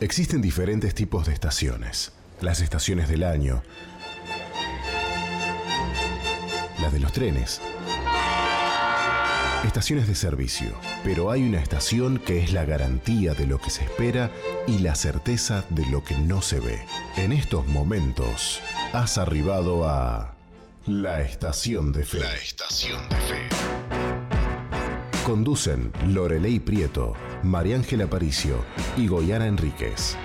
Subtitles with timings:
[0.00, 2.12] Existen diferentes tipos de estaciones.
[2.40, 3.62] Las estaciones del año,
[6.80, 7.60] las de los trenes,
[9.64, 10.72] estaciones de servicio.
[11.04, 14.32] Pero hay una estación que es la garantía de lo que se espera
[14.66, 16.84] y la certeza de lo que no se ve.
[17.16, 18.60] En estos momentos,
[18.92, 20.34] has arribado a
[20.86, 22.18] la estación de fe.
[22.18, 23.48] La estación de fe.
[25.24, 27.14] Conducen Lorelei Prieto,
[27.44, 28.64] María Ángela Aparicio
[28.96, 30.16] y Goyana Enríquez.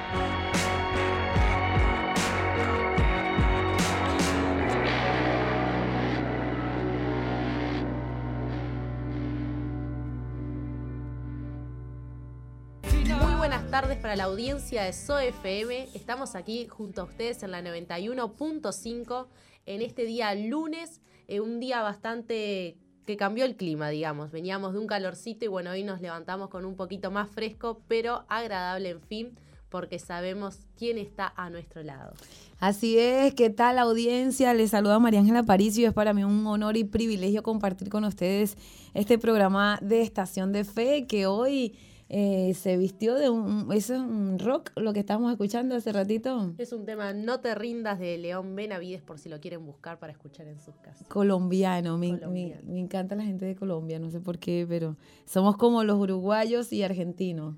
[13.70, 15.90] Tardes para la audiencia de SOFM.
[15.94, 19.28] Estamos aquí junto a ustedes en la 91.5
[19.68, 22.78] en este día lunes, eh, un día bastante
[23.10, 24.30] que cambió el clima, digamos.
[24.30, 28.24] Veníamos de un calorcito y bueno, hoy nos levantamos con un poquito más fresco, pero
[28.30, 29.32] agradable en fin,
[29.70, 32.14] porque sabemos quién está a nuestro lado.
[32.60, 34.54] Así es, ¿qué tal audiencia?
[34.54, 35.88] Les saluda María Ángela Paricio.
[35.88, 38.56] Es para mí un honor y privilegio compartir con ustedes
[38.94, 41.80] este programa de Estación de Fe que hoy
[42.10, 46.54] eh, se vistió de un, eso es un rock, lo que estábamos escuchando hace ratito.
[46.58, 50.12] Es un tema No te rindas de León Benavides por si lo quieren buscar para
[50.12, 51.08] escuchar en sus casas.
[51.08, 52.62] Colombiano, me, Colombiano.
[52.66, 55.98] me- me encanta la gente de Colombia, no sé por qué, pero somos como los
[56.00, 57.56] uruguayos y argentinos.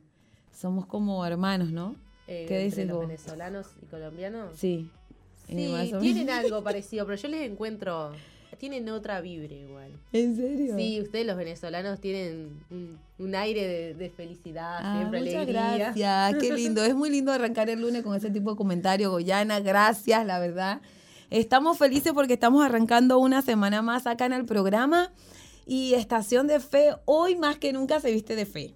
[0.51, 1.95] Somos como hermanos, ¿no?
[2.27, 3.07] Eh, ¿Qué entre dices los vos?
[3.07, 4.51] venezolanos y colombianos.
[4.57, 4.89] Sí.
[5.47, 8.11] Sí, tienen algo parecido, pero yo les encuentro,
[8.61, 9.91] tienen otra vibra igual.
[10.13, 10.77] ¿En serio?
[10.77, 15.77] Sí, ustedes los venezolanos tienen un, un aire de, de felicidad, Ah, siempre muchas alegría.
[15.93, 16.83] gracias, qué lindo.
[16.85, 19.59] Es muy lindo arrancar el lunes con ese tipo de comentario, Goyana.
[19.59, 20.79] Gracias, la verdad.
[21.31, 25.11] Estamos felices porque estamos arrancando una semana más acá en el programa
[25.65, 28.73] y Estación de Fe hoy más que nunca se viste de fe.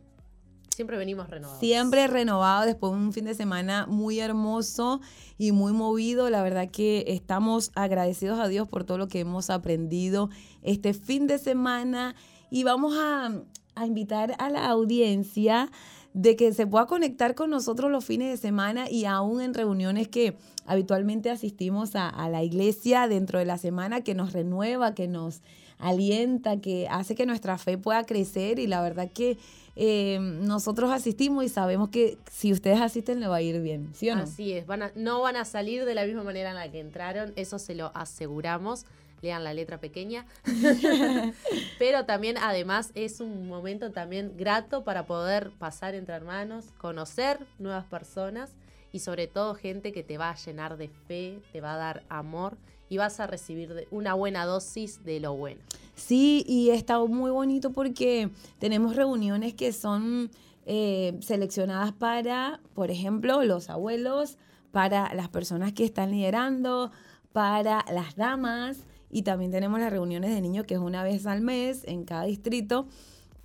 [0.75, 1.61] Siempre venimos renovados.
[1.61, 4.99] Siempre renovado después de un fin de semana muy hermoso
[5.37, 6.29] y muy movido.
[6.29, 10.29] La verdad que estamos agradecidos a Dios por todo lo que hemos aprendido
[10.63, 12.13] este fin de semana
[12.51, 13.31] y vamos a,
[13.75, 15.71] a invitar a la audiencia
[16.13, 20.09] de que se pueda conectar con nosotros los fines de semana y aún en reuniones
[20.09, 20.35] que
[20.65, 25.41] habitualmente asistimos a, a la iglesia dentro de la semana, que nos renueva, que nos
[25.77, 29.37] alienta, que hace que nuestra fe pueda crecer y la verdad que
[29.75, 34.09] eh, nosotros asistimos y sabemos que si ustedes asisten le va a ir bien, ¿sí
[34.09, 34.23] o no?
[34.23, 36.79] Así es, van a- no van a salir de la misma manera en la que
[36.79, 38.85] entraron, eso se lo aseguramos.
[39.21, 40.25] Lean la letra pequeña.
[41.79, 47.85] Pero también, además, es un momento también grato para poder pasar entre hermanos, conocer nuevas
[47.85, 48.51] personas
[48.95, 52.03] y sobre todo gente que te va a llenar de fe, te va a dar
[52.07, 52.57] amor
[52.87, 55.59] y vas a recibir una buena dosis de lo bueno.
[55.95, 60.31] Sí, y está muy bonito porque tenemos reuniones que son
[60.65, 64.37] eh, seleccionadas para, por ejemplo, los abuelos,
[64.71, 66.89] para las personas que están liderando,
[67.33, 68.77] para las damas,
[69.11, 72.23] y también tenemos las reuniones de niños que es una vez al mes en cada
[72.23, 72.87] distrito.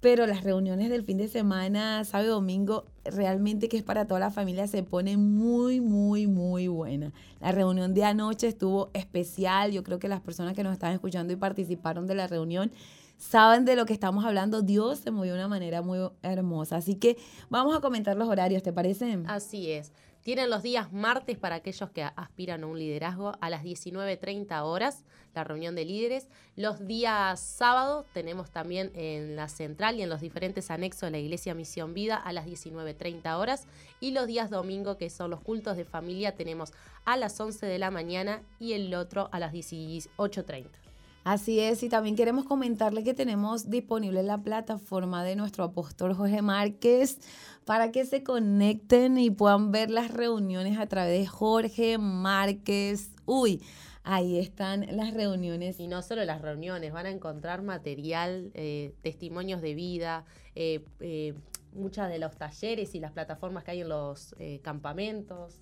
[0.01, 4.31] Pero las reuniones del fin de semana, sábado domingo, realmente que es para toda la
[4.31, 7.13] familia, se pone muy, muy, muy buena.
[7.41, 9.73] La reunión de anoche estuvo especial.
[9.73, 12.73] Yo creo que las personas que nos están escuchando y participaron de la reunión
[13.19, 14.63] saben de lo que estamos hablando.
[14.63, 16.77] Dios se movió de una manera muy hermosa.
[16.77, 17.19] Así que
[17.51, 19.19] vamos a comentar los horarios, ¿te parece?
[19.27, 19.93] Así es.
[20.23, 25.03] Tienen los días martes para aquellos que aspiran a un liderazgo a las 19.30 horas,
[25.35, 26.29] la reunión de líderes.
[26.57, 31.19] Los días sábado tenemos también en la central y en los diferentes anexos de la
[31.19, 33.67] Iglesia Misión Vida a las 19.30 horas.
[33.99, 36.73] Y los días domingo, que son los cultos de familia, tenemos
[37.07, 40.80] a las 11 de la mañana y el otro a las 18.30.
[41.23, 46.41] Así es, y también queremos comentarle que tenemos disponible la plataforma de nuestro apóstol Jorge
[46.41, 47.19] Márquez
[47.67, 53.11] para que se conecten y puedan ver las reuniones a través de Jorge Márquez.
[53.27, 53.63] Uy,
[54.03, 55.79] ahí están las reuniones.
[55.79, 61.35] Y no solo las reuniones, van a encontrar material, eh, testimonios de vida, eh, eh,
[61.75, 65.61] muchas de los talleres y las plataformas que hay en los eh, campamentos,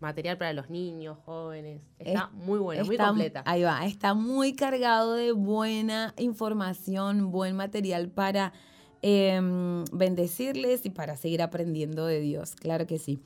[0.00, 1.82] material para los niños, jóvenes.
[1.98, 3.42] Está muy bueno, muy Está- completa.
[3.46, 8.52] Ahí va, está muy cargado de buena información, buen material para
[9.02, 13.18] em, bendecirles y para seguir aprendiendo de Dios, claro que sí.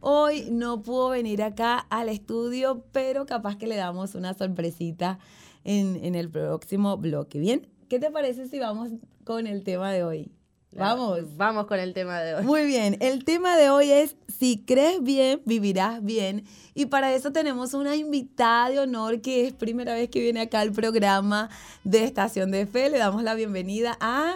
[0.00, 5.18] Hoy no pudo venir acá al estudio, pero capaz que le damos una sorpresita
[5.64, 7.38] en, en el próximo bloque.
[7.38, 8.90] Bien, ¿Qué te parece si vamos
[9.24, 10.32] con el tema de hoy?
[10.72, 11.36] Vamos.
[11.36, 12.44] Vamos con el tema de hoy.
[12.44, 16.44] Muy bien, el tema de hoy es si crees bien, vivirás bien.
[16.74, 20.60] Y para eso tenemos una invitada de honor que es primera vez que viene acá
[20.60, 21.48] al programa
[21.84, 22.90] de Estación de Fe.
[22.90, 24.34] Le damos la bienvenida a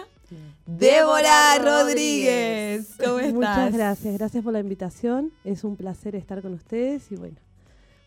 [0.65, 2.95] Débora Rodríguez.
[3.03, 3.33] ¿Cómo estás?
[3.33, 5.31] Muchas gracias, gracias por la invitación.
[5.43, 7.35] Es un placer estar con ustedes y bueno,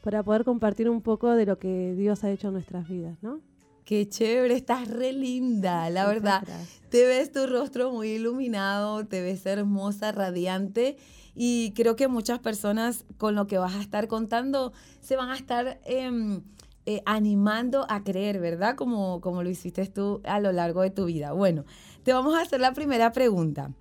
[0.02, 3.40] para poder compartir un poco de lo que Dios ha hecho en nuestras vidas, ¿no?
[3.84, 6.42] Qué chévere, estás re linda, la verdad.
[6.88, 10.96] Te ves tu rostro muy iluminado, te ves hermosa, radiante
[11.34, 15.36] y creo que muchas personas con lo que vas a estar contando se van a
[15.36, 16.42] estar em,
[16.86, 18.74] eh, animando a creer, ¿verdad?
[18.74, 21.32] Como, como lo hiciste tú a lo largo de tu vida.
[21.32, 21.64] Bueno,
[22.04, 23.72] te vamos a hacer la primera pregunta.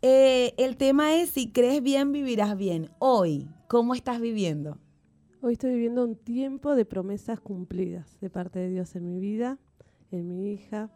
[0.00, 2.90] Eh, el tema es si crees bien, vivirás bien.
[2.98, 4.78] Hoy, ¿cómo estás viviendo?
[5.44, 9.58] Hoy estoy viviendo un tiempo de promesas cumplidas de parte de Dios en mi vida,
[10.12, 10.88] en mi hija,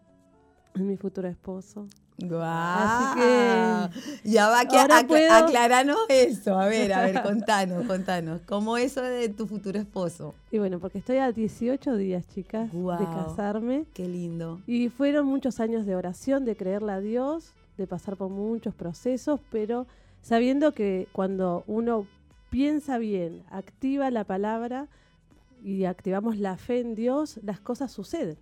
[0.76, 1.88] en mi futuro esposo.
[2.18, 2.38] Wow.
[2.40, 6.56] Así que ya va que aclaranos eso.
[6.56, 8.40] A ver, a ver, contanos, contanos.
[8.46, 10.36] ¿Cómo eso de tu futuro esposo?
[10.52, 13.84] Y bueno, porque estoy a 18 días, chicas, de casarme.
[13.94, 14.60] Qué lindo.
[14.68, 19.40] Y fueron muchos años de oración, de creerle a Dios, de pasar por muchos procesos,
[19.50, 19.88] pero
[20.22, 22.06] sabiendo que cuando uno
[22.50, 24.88] piensa bien, activa la palabra
[25.62, 28.38] y activamos la fe en Dios, las cosas suceden.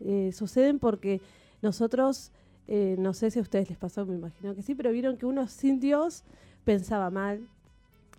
[0.00, 1.20] Eh, suceden porque
[1.60, 2.32] nosotros,
[2.66, 5.26] eh, no sé si a ustedes les pasó, me imagino que sí, pero vieron que
[5.26, 6.24] uno sin Dios
[6.64, 7.46] pensaba mal,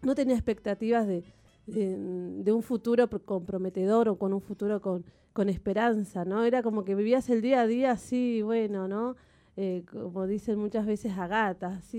[0.01, 1.23] no tenía expectativas de,
[1.65, 6.43] un futuro comprometedor o con un futuro con, con esperanza, ¿no?
[6.43, 9.15] Era como que vivías el día a día así, bueno, ¿no?
[9.55, 11.91] Eh, como dicen muchas veces, a gatas,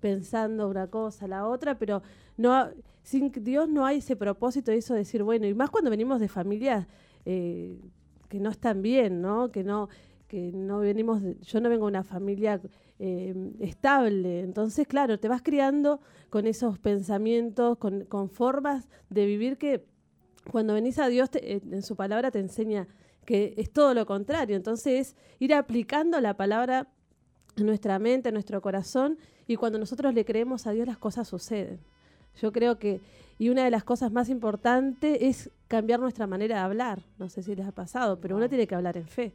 [0.00, 2.02] pensando una cosa, la otra, pero
[2.38, 2.70] no
[3.02, 6.18] sin Dios no hay ese propósito de eso de decir, bueno, y más cuando venimos
[6.18, 6.86] de familias
[7.26, 7.78] eh,
[8.30, 9.52] que no están bien, ¿no?
[9.52, 9.90] Que no,
[10.28, 12.58] que no venimos, yo no vengo de una familia
[12.98, 16.00] eh, estable, entonces, claro, te vas criando
[16.30, 19.84] con esos pensamientos, con, con formas de vivir que
[20.50, 22.88] cuando venís a Dios en su palabra te enseña
[23.24, 24.56] que es todo lo contrario.
[24.56, 26.88] Entonces, ir aplicando la palabra
[27.56, 31.28] en nuestra mente, en nuestro corazón, y cuando nosotros le creemos a Dios las cosas
[31.28, 31.80] suceden.
[32.40, 33.00] Yo creo que,
[33.38, 37.02] y una de las cosas más importantes es cambiar nuestra manera de hablar.
[37.18, 39.34] No sé si les ha pasado, pero uno tiene que hablar en fe.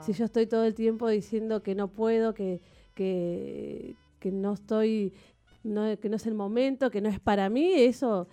[0.00, 2.60] Si yo estoy todo el tiempo diciendo que no puedo, que,
[2.94, 5.14] que, que no estoy,
[5.62, 8.26] no, que no es el momento, que no es para mí, eso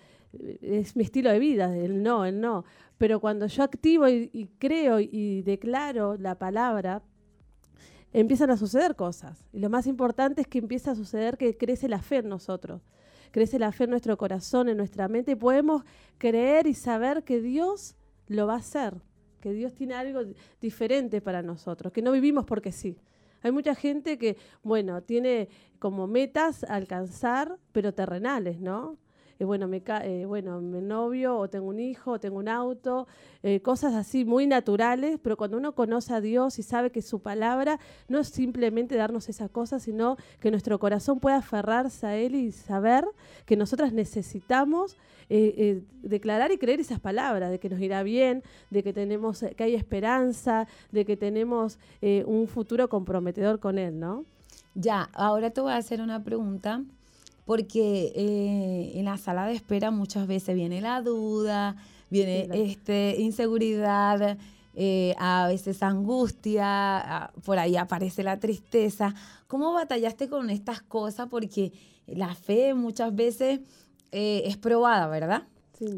[0.60, 2.64] es mi estilo de vida, el no, el no.
[2.98, 7.02] Pero cuando yo activo y, creo y declaro la palabra,
[8.14, 9.44] empiezan a suceder cosas.
[9.52, 12.80] Y lo más importante es que empieza a suceder que crece la fe en nosotros.
[13.32, 15.82] Crece la fe en nuestro corazón, en nuestra mente, y podemos
[16.16, 17.96] creer y saber que Dios
[18.28, 18.94] lo va a hacer,
[19.40, 20.20] que Dios tiene algo
[20.60, 22.96] diferente para nosotros, que no vivimos porque sí.
[23.42, 25.48] Hay mucha gente que, bueno, tiene
[25.80, 28.96] como metas alcanzar, pero terrenales, ¿no?
[29.44, 33.06] Eh, bueno, me eh, bueno, novio, o tengo un hijo, o tengo un auto,
[33.42, 37.20] eh, cosas así muy naturales, pero cuando uno conoce a Dios y sabe que su
[37.20, 42.34] palabra no es simplemente darnos esas cosas, sino que nuestro corazón pueda aferrarse a Él
[42.34, 43.04] y saber
[43.44, 44.96] que nosotras necesitamos
[46.02, 49.74] declarar y creer esas palabras, de que nos irá bien, de que tenemos, que hay
[49.74, 51.78] esperanza, de que tenemos
[52.26, 54.26] un futuro comprometedor con Él, ¿no?
[54.74, 56.82] Ya, ahora te voy a hacer una pregunta
[57.44, 61.76] porque eh, en la sala de espera muchas veces viene la duda,
[62.10, 64.38] viene este, inseguridad,
[64.74, 69.14] eh, a veces angustia, por ahí aparece la tristeza.
[69.46, 71.28] ¿Cómo batallaste con estas cosas?
[71.28, 71.72] Porque
[72.06, 73.60] la fe muchas veces
[74.10, 75.44] eh, es probada, ¿verdad?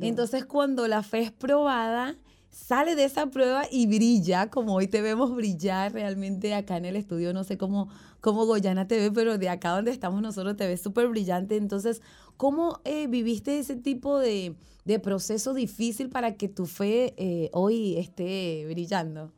[0.01, 2.17] Entonces cuando la fe es probada,
[2.57, 6.97] sale de esa prueba y brilla, como hoy te vemos brillar realmente acá en el
[6.97, 7.91] estudio, no sé cómo,
[8.23, 11.57] cómo Goyana te ve, pero de acá donde estamos nosotros te ves súper brillante.
[11.57, 12.01] Entonces,
[12.39, 14.57] ¿cómo eh, viviste ese tipo de,
[15.03, 19.33] proceso difícil para que tu fe eh, hoy esté brillando?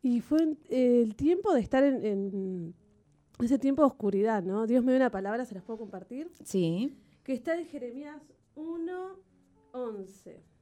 [0.00, 2.74] Y fue el tiempo de estar en,
[3.40, 4.68] ese tiempo de oscuridad, ¿no?
[4.68, 6.30] Dios me dio una palabra, ¿se las puedo compartir?
[6.44, 6.96] Sí.
[7.24, 8.22] Que está en Jeremías
[8.54, 9.16] 1,
[9.72, 10.57] 11.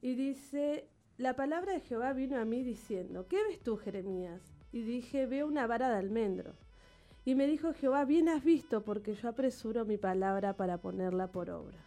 [0.00, 0.88] Y dice,
[1.18, 4.42] la palabra de Jehová vino a mí diciendo, ¿qué ves tú, Jeremías?
[4.72, 6.54] Y dije, veo una vara de almendro.
[7.24, 11.50] Y me dijo Jehová, bien has visto, porque yo apresuro mi palabra para ponerla por
[11.50, 11.78] obra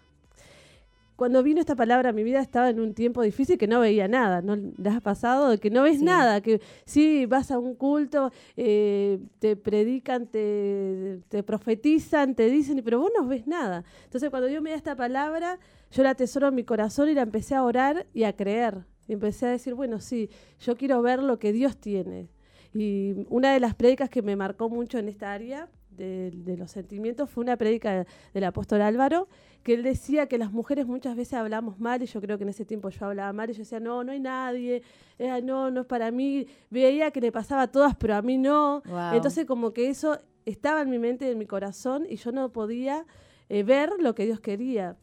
[1.20, 4.08] cuando vino esta palabra a mi vida estaba en un tiempo difícil que no veía
[4.08, 5.60] nada, ¿no le has pasado?
[5.60, 11.44] Que no ves nada, que sí, vas a un culto, eh, te predican, te, te,
[11.44, 13.84] profetizan, te dicen, pero vos no ves nada.
[14.06, 15.60] Entonces cuando Dios me da esta palabra,
[15.92, 18.86] yo la atesoro en mi corazón y la empecé a orar y a creer.
[19.08, 20.30] Y empecé a decir, bueno, sí,
[20.60, 22.30] yo quiero ver lo que Dios tiene.
[22.74, 26.70] Y una de las prédicas que me marcó mucho en esta área de, de los
[26.70, 29.28] sentimientos fue una prédica del apóstol Álvaro,
[29.64, 32.50] que él decía que las mujeres muchas veces hablamos mal, y yo creo que en
[32.50, 34.84] ese tiempo yo hablaba mal, y yo decía, no, no hay nadie,
[35.18, 38.38] eh, no, no es para mí, veía que le pasaba a todas, pero a mí
[38.38, 38.84] no.
[39.14, 43.06] Entonces como que eso estaba en mi mente en mi corazón, y yo no podía
[43.50, 44.96] eh, ver lo que Dios quería.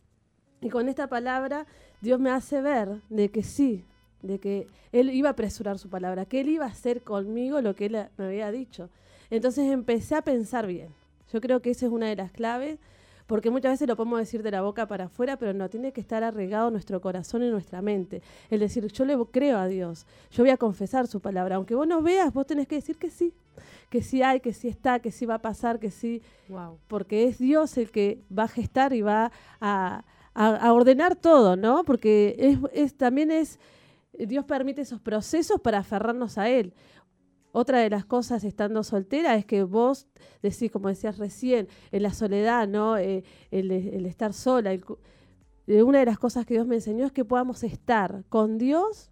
[0.61, 1.67] Y con esta palabra
[2.01, 3.85] Dios me hace ver de que sí,
[4.23, 7.75] de que Él iba a apresurar su palabra, que Él iba a hacer conmigo lo
[7.75, 8.89] que Él me había dicho.
[9.31, 10.89] Entonces empecé a pensar bien.
[11.33, 12.79] Yo creo que esa es una de las claves
[13.27, 16.01] porque muchas veces lo podemos decir de la boca para afuera, pero no, tiene que
[16.01, 18.23] estar arraigado nuestro corazón y nuestra mente.
[18.51, 21.57] Es decir, yo le creo a Dios, yo voy a confesar su palabra.
[21.57, 23.33] Aunque vos no veas, vos tenés que decir que sí,
[23.91, 26.23] que sí hay, que sí está, que sí va a pasar, que sí.
[26.49, 26.79] Wow.
[26.87, 30.05] Porque es Dios el que va a gestar y va a,
[30.37, 31.85] ordenar todo, ¿no?
[31.85, 33.59] Porque es, es, también es.
[34.13, 36.75] Dios permite esos procesos para aferrarnos a Él.
[37.59, 40.07] Otra de las cosas estando soltera es que vos
[40.43, 42.99] decís, como decías recién, en la soledad, ¿no?
[42.99, 43.71] Eh, el,
[44.05, 44.75] estar sola.
[44.75, 49.11] Eh, una de las cosas que Dios me enseñó es que podamos estar con Dios,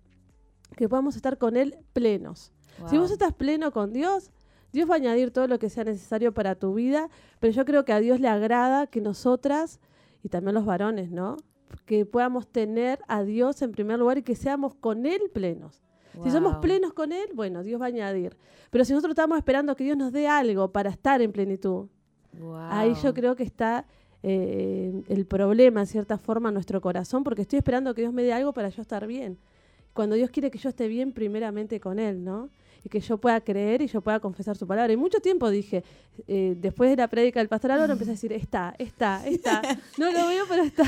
[0.77, 2.53] que podamos estar con Él plenos.
[2.91, 4.31] Si vos estás pleno con Dios,
[4.75, 7.09] Dios va a añadir todo lo que sea necesario para tu vida,
[7.41, 9.81] pero yo creo que a Dios le agrada que nosotras,
[10.25, 11.37] y también los varones, ¿no?
[11.85, 15.83] Que podamos tener a Dios en primer lugar y que seamos con Él plenos.
[16.23, 18.37] Si somos plenos con Él, bueno, Dios va a añadir.
[18.71, 21.89] Pero si nosotros estamos esperando que Dios nos dé algo para estar en plenitud,
[22.71, 23.85] ahí yo creo que está
[24.23, 28.23] eh, el problema, en cierta forma, en nuestro corazón, porque estoy esperando que Dios me
[28.23, 29.39] dé algo para yo estar bien.
[29.93, 32.49] Cuando Dios quiere que yo esté bien primeramente con Él, ¿no?
[32.85, 34.93] Y que yo pueda creer y yo pueda confesar su palabra.
[34.93, 35.83] Y mucho tiempo dije,
[36.29, 39.63] eh, después de la prédica del pastor Álvaro, empecé a decir, está, está, está.
[39.99, 40.85] No lo veo, pero está.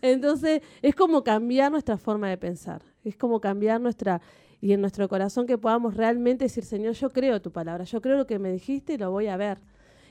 [0.00, 2.82] Entonces, es como cambiar nuestra forma de pensar.
[3.04, 4.20] Es como cambiar nuestra
[4.60, 8.16] y en nuestro corazón que podamos realmente decir, Señor, yo creo tu palabra, yo creo
[8.16, 9.58] lo que me dijiste y lo voy a ver.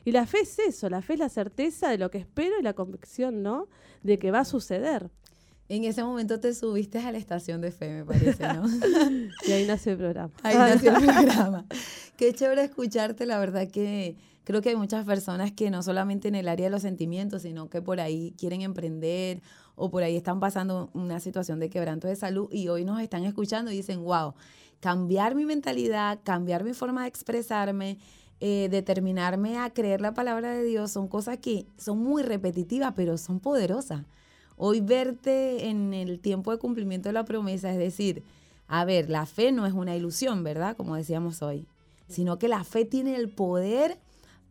[0.05, 2.63] Y la fe es eso, la fe es la certeza de lo que espero y
[2.63, 3.67] la convicción, ¿no?
[4.03, 5.09] De que va a suceder.
[5.69, 8.63] En ese momento te subiste a la estación de fe, me parece, ¿no?
[9.47, 10.31] y ahí nació el programa.
[10.43, 11.65] Ahí nació el programa.
[12.15, 16.35] Qué chévere escucharte, la verdad que creo que hay muchas personas que no solamente en
[16.35, 19.41] el área de los sentimientos, sino que por ahí quieren emprender
[19.75, 23.25] o por ahí están pasando una situación de quebranto de salud y hoy nos están
[23.25, 24.35] escuchando y dicen, wow,
[24.79, 27.97] cambiar mi mentalidad, cambiar mi forma de expresarme,
[28.39, 33.17] eh, determinarme a creer la palabra de Dios, son cosas que son muy repetitivas, pero
[33.17, 34.05] son poderosas.
[34.57, 38.23] Hoy verte en el tiempo de cumplimiento de la promesa, es decir,
[38.67, 40.75] a ver, la fe no es una ilusión, ¿verdad?
[40.75, 41.67] Como decíamos hoy,
[42.09, 43.99] sino que la fe tiene el poder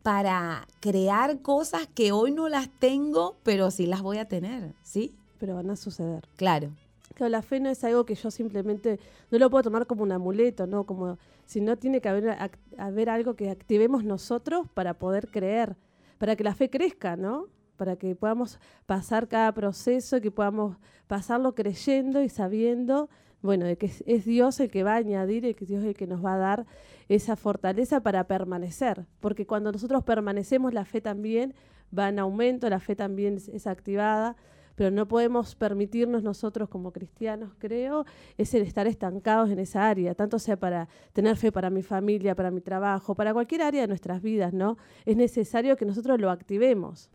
[0.03, 5.13] para crear cosas que hoy no las tengo, pero sí las voy a tener, ¿sí?
[5.39, 6.25] Pero van a suceder.
[6.37, 6.71] Claro.
[7.13, 8.99] Claro, la fe no es algo que yo simplemente
[9.29, 10.85] no lo puedo tomar como un amuleto, ¿no?
[10.85, 12.37] Como sino tiene que haber,
[12.77, 15.75] haber algo que activemos nosotros para poder creer,
[16.17, 17.47] para que la fe crezca, ¿no?
[17.77, 23.09] Para que podamos pasar cada proceso, que podamos pasarlo creyendo y sabiendo,
[23.41, 25.95] bueno, de que es, Dios el que va a añadir y que Dios es el
[25.95, 26.65] que nos va a dar
[27.07, 31.53] esa fortaleza para permanecer, porque cuando nosotros permanecemos la fe también
[31.97, 34.35] va en aumento, la fe también es, activada,
[34.75, 38.05] pero no podemos permitirnos nosotros como cristianos, creo,
[38.37, 42.35] es el estar estancados en esa área, tanto sea para tener fe para mi familia,
[42.35, 44.77] para mi trabajo, para cualquier área de nuestras vidas, ¿no?
[45.05, 47.09] Es necesario que nosotros lo activemos.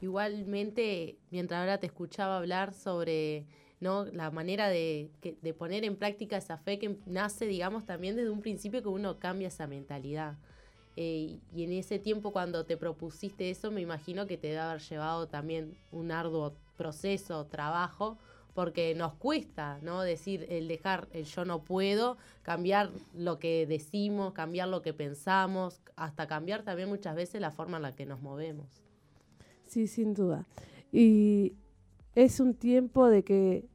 [0.00, 3.46] Igualmente, mientras ahora te escuchaba hablar sobre
[3.80, 4.04] ¿no?
[4.04, 8.42] la manera de, de, poner en práctica esa fe que nace, digamos, también desde un
[8.42, 10.36] principio que uno cambia esa mentalidad.
[10.96, 14.80] Eh, y en ese tiempo cuando te propusiste eso, me imagino que te debe haber
[14.80, 18.18] llevado también un arduo proceso, trabajo,
[18.54, 20.00] porque nos cuesta, ¿no?
[20.00, 25.82] Decir, el dejar el yo no puedo, cambiar lo que decimos, cambiar lo que pensamos,
[25.96, 28.85] hasta cambiar también muchas veces la forma en la que nos movemos.
[29.66, 30.46] Sí, sin duda.
[30.92, 31.54] Y
[32.14, 33.68] es un tiempo de que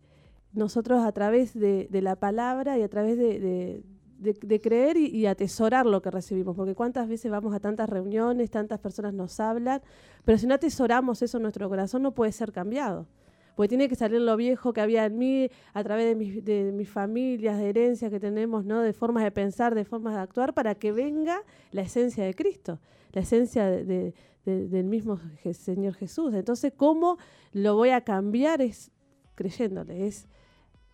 [0.53, 3.83] nosotros a través de, la palabra y a través de,
[4.21, 8.79] de, creer y, atesorar lo que recibimos, porque cuántas veces vamos a tantas reuniones, tantas
[8.79, 9.81] personas nos hablan,
[10.25, 13.07] pero si no atesoramos eso en nuestro corazón no puede ser cambiado.
[13.55, 16.71] Porque tiene que salir lo viejo que había en mí a través de, mis, de
[16.71, 18.81] mis familias, de herencias que tenemos, ¿no?
[18.81, 22.79] de formas de pensar, de formas de actuar, para que venga la esencia de Cristo,
[23.11, 24.13] la esencia de,
[24.45, 25.19] del mismo
[25.53, 26.33] Señor Jesús.
[26.33, 27.17] Entonces, ¿cómo
[27.51, 28.61] lo voy a cambiar?
[28.61, 28.91] Es
[29.35, 30.27] creyéndole, es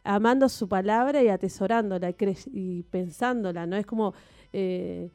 [0.04, 2.14] amando su palabra y atesorándola
[2.54, 3.76] y, pensándola, ¿no?
[3.76, 4.14] Es como
[4.54, 5.10] eh,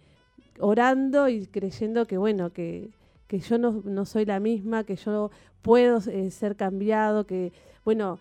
[0.58, 2.90] orando y creyendo que, bueno, que,
[3.26, 5.30] que yo no, soy la misma, que yo
[5.62, 7.52] puedo eh, ser cambiado, que,
[7.84, 8.18] bueno,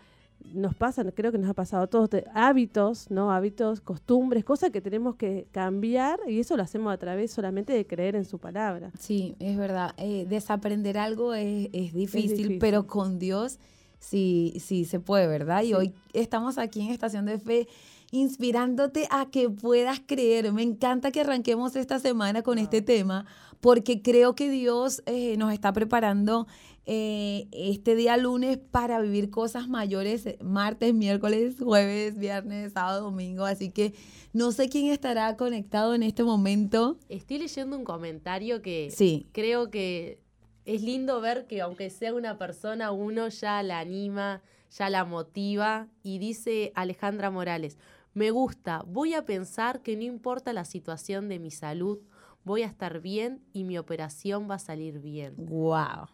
[0.53, 3.31] nos pasan, creo que nos ha pasado a todos, hábitos, ¿no?
[3.31, 7.85] Hábitos, costumbres, cosas que tenemos que cambiar y eso lo hacemos a través solamente de
[7.85, 8.91] creer en su palabra.
[8.99, 9.93] Sí, es verdad.
[9.97, 13.59] Eh, desaprender algo es, es, difícil, pero con Dios
[13.99, 15.63] sí, sí se puede, ¿verdad?
[15.63, 17.67] Y hoy estamos aquí en Estación de Fe
[18.11, 20.51] inspirándote a que puedas creer.
[20.53, 23.25] Me encanta que arranquemos esta semana con este tema
[23.61, 26.47] porque creo que Dios eh, nos está preparando
[26.85, 33.45] eh, este día lunes para vivir cosas mayores, martes, miércoles, jueves, viernes, sábado, domingo.
[33.45, 33.93] Así que
[34.33, 36.97] no sé quién estará conectado en este momento.
[37.07, 39.27] Estoy leyendo un comentario que sí.
[39.31, 40.19] creo que
[40.65, 44.41] es lindo ver que aunque sea una persona, uno ya la anima,
[44.75, 45.87] ya la motiva.
[46.01, 47.77] Y dice Alejandra Morales,
[48.13, 51.99] me gusta, voy a pensar que no importa la situación de mi salud,
[52.43, 55.35] voy a estar bien y mi operación va a salir bien.
[55.37, 56.07] Wow.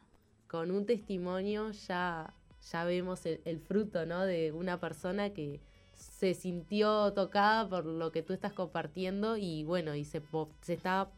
[0.48, 2.34] Con un testimonio ya,
[2.72, 4.26] ya vemos el, fruto, ¿no?
[4.26, 5.60] De una persona que
[5.94, 10.22] se sintió tocada por lo que tú estás compartiendo y bueno, y se,
[10.62, 11.10] se está,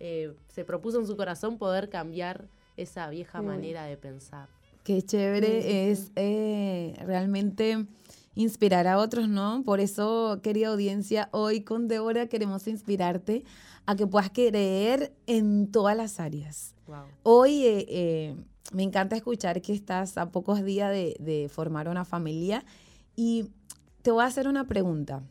[0.00, 4.48] eh, se propuso en su corazón poder cambiar esa vieja manera de pensar.
[4.82, 7.86] Qué chévere es eh, realmente
[8.34, 9.62] inspirar a otros, ¿no?
[9.64, 13.44] Por eso, querida audiencia, hoy con Débora queremos inspirarte
[13.86, 16.74] a que puedas creer en todas las áreas.
[17.22, 18.36] Hoy eh, eh,
[18.72, 22.64] me encanta escuchar que estás a pocos días de, de formar una familia
[23.16, 23.50] y
[24.02, 25.22] te voy a hacer una pregunta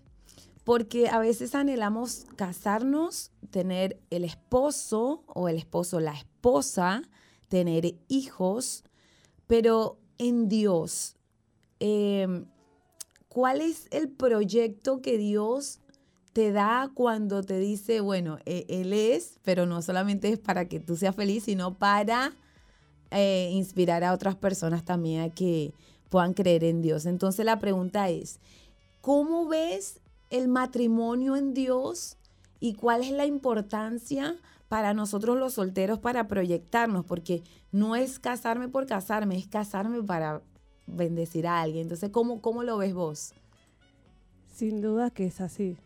[0.64, 7.04] porque a veces anhelamos casarnos, tener el esposo o el esposo, la esposa,
[7.50, 8.84] tener hijos,
[9.48, 11.18] pero en Dios,
[11.80, 12.46] em,
[13.34, 15.80] ¿cuál es el proyecto que Dios
[16.34, 20.80] te da cuando te dice, bueno, e, Él es, pero no solamente es para que
[20.80, 22.34] tú seas feliz, sino para
[23.10, 25.74] eh, inspirar a otras personas también a que
[26.10, 27.08] puedan creer en Dios?
[27.08, 28.40] Entonces la pregunta es,
[29.02, 32.18] ¿cómo ves el matrimonio en Dios
[32.60, 34.36] y cuál es la importancia
[34.68, 37.42] para nosotros los solteros para proyectarnos, porque
[37.72, 40.44] no es casarme por casarme, es casarme para
[40.88, 41.84] bendecir a alguien.
[41.84, 43.34] Entonces, ¿cómo, cómo lo ves vos?
[44.48, 45.78] Sin duda que es así.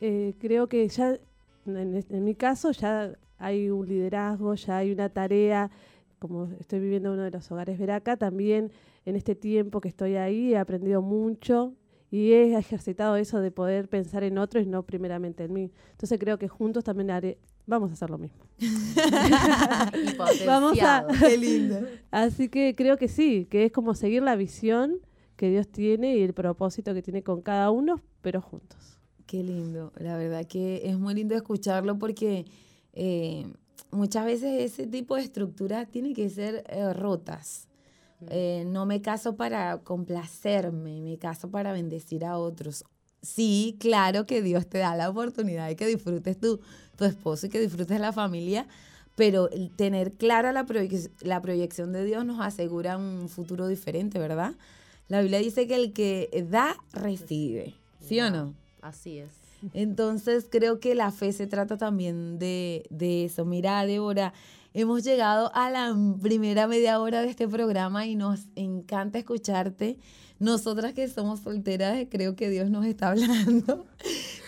[0.00, 1.18] Eh, creo que ya,
[1.66, 5.70] en, mi caso, ya hay un liderazgo, ya hay una tarea,
[6.18, 8.70] como estoy viviendo en uno de los hogares Veraca, también
[9.06, 11.74] en este tiempo que estoy ahí he aprendido mucho
[12.10, 15.70] y he ejercitado eso de poder pensar en otros y no primeramente en mí.
[15.92, 17.38] Entonces creo que juntos también haré,
[17.70, 18.44] vamos a hacer lo mismo.
[20.46, 21.80] vamos a, qué lindo.
[22.10, 24.98] Así que creo que sí, que es como seguir la visión
[25.36, 28.98] que Dios tiene y el propósito que tiene con cada uno, pero juntos.
[29.26, 32.44] Qué lindo, la verdad que es muy lindo escucharlo porque
[32.92, 33.46] eh,
[33.92, 37.68] muchas veces ese tipo de estructuras tienen que ser eh, rotas.
[38.28, 42.84] Eh, no me caso para complacerme, me caso para bendecir a otros.
[43.22, 46.60] Sí, claro que Dios te da la oportunidad de que disfrutes tu,
[46.96, 48.66] tu esposo y que disfrutes la familia,
[49.14, 50.66] pero tener clara la,
[51.20, 54.54] la proyección de Dios nos asegura un futuro diferente, ¿verdad?
[55.08, 58.54] La Biblia dice que el que da, recibe, ¿sí o no?
[58.80, 59.30] Así es.
[59.74, 63.44] Entonces creo que la fe se trata también de, de eso.
[63.44, 64.32] Mira, Débora,
[64.72, 69.98] hemos llegado a la primera media hora de este programa y nos encanta escucharte.
[70.40, 73.86] Nosotras que somos solteras, creo que Dios nos está hablando,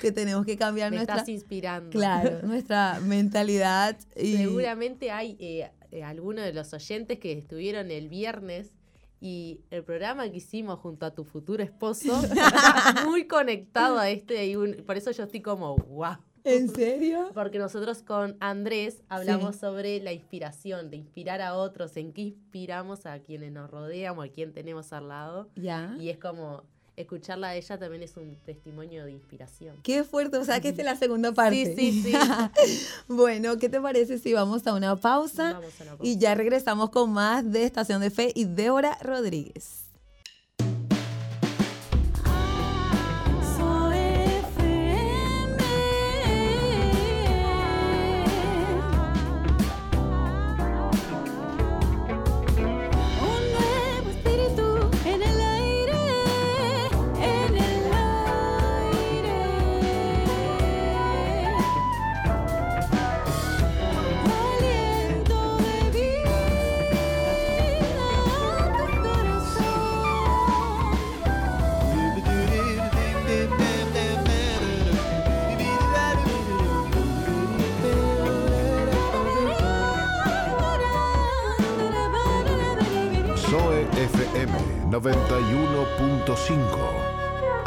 [0.01, 1.17] que tenemos que cambiar Me nuestra...
[1.17, 1.91] Estás inspirando.
[1.91, 3.97] Claro, nuestra mentalidad.
[4.17, 4.39] Y...
[4.39, 8.73] Seguramente hay eh, eh, algunos de los oyentes que estuvieron el viernes
[9.21, 12.21] y el programa que hicimos junto a tu futuro esposo
[13.07, 16.17] muy conectado a este y por eso yo estoy como, wow.
[16.45, 17.31] ¿En serio?
[17.35, 23.07] Porque nosotros con Andrés hablamos sobre la inspiración, de inspirar a otros, en qué inspiramos
[23.07, 25.49] a quienes nos rodean o a quien tenemos al lado.
[25.57, 25.97] Ya.
[25.99, 29.77] Y es como escucharla a ella también es un testimonio de inspiración.
[29.83, 31.75] Qué fuerte, o sea que esta es la segunda parte.
[31.75, 32.13] Sí, sí, sí.
[33.09, 35.55] bueno, ¿qué te parece si vamos a una pausa?
[35.55, 36.07] Vamos a una pausa.
[36.07, 39.82] Y ya regresamos con más de Estación de Fe y Débora Rodríguez.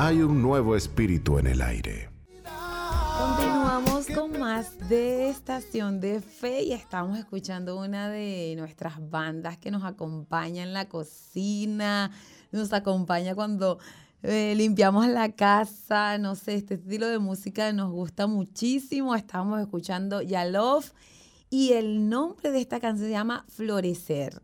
[0.05, 2.11] Hay un nuevo espíritu en el aire.
[3.17, 9.71] Continuamos con más de Estación de Fe y estamos escuchando una de nuestras bandas que
[9.71, 12.11] nos acompaña en la cocina,
[12.51, 13.79] nos acompaña cuando
[14.21, 19.15] eh, limpiamos la casa, no sé, este estilo de música nos gusta muchísimo.
[19.15, 20.83] Estamos escuchando Yalov
[21.49, 24.39] y el nombre de esta canción se llama Florecer.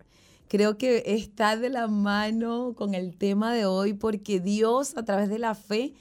[0.51, 5.29] Creo que está de la mano con el tema de hoy porque Dios a través
[5.29, 5.93] de la fe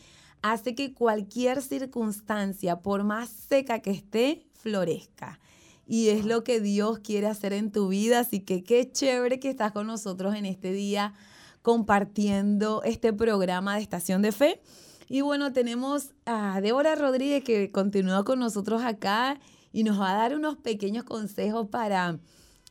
[0.42, 5.38] hace que cualquier circunstancia, por más seca que esté, florezca.
[5.86, 8.18] Y es lo que Dios quiere hacer en tu vida.
[8.18, 11.14] Así que qué chévere que estás con nosotros en este día
[11.62, 14.60] compartiendo este programa de Estación de Fe.
[15.08, 19.38] Y bueno, tenemos a Débora Rodríguez que continúa con nosotros acá
[19.72, 22.18] y nos va a dar unos pequeños consejos para,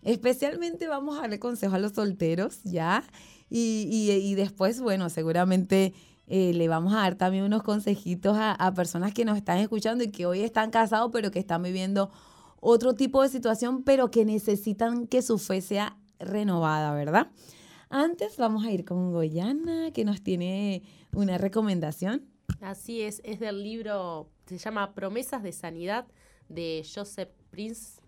[0.04, 3.04] especialmente vamos a darle consejos a los solteros, ¿ya?
[3.50, 5.94] Y, después, bueno, seguramente
[6.28, 10.04] eh, le vamos a dar también unos consejitos a, a, personas que nos están escuchando
[10.04, 12.12] y que hoy están casados, pero que están viviendo
[12.60, 17.32] otro tipo de situación, pero que necesitan que su fe sea renovada, ¿verdad?
[17.90, 22.24] Antes vamos a ir con Goyana, que nos tiene una recomendación.
[22.62, 26.06] Así es, es del libro, se llama Promesas de Sanidad
[26.50, 27.99] de Joseph Prince.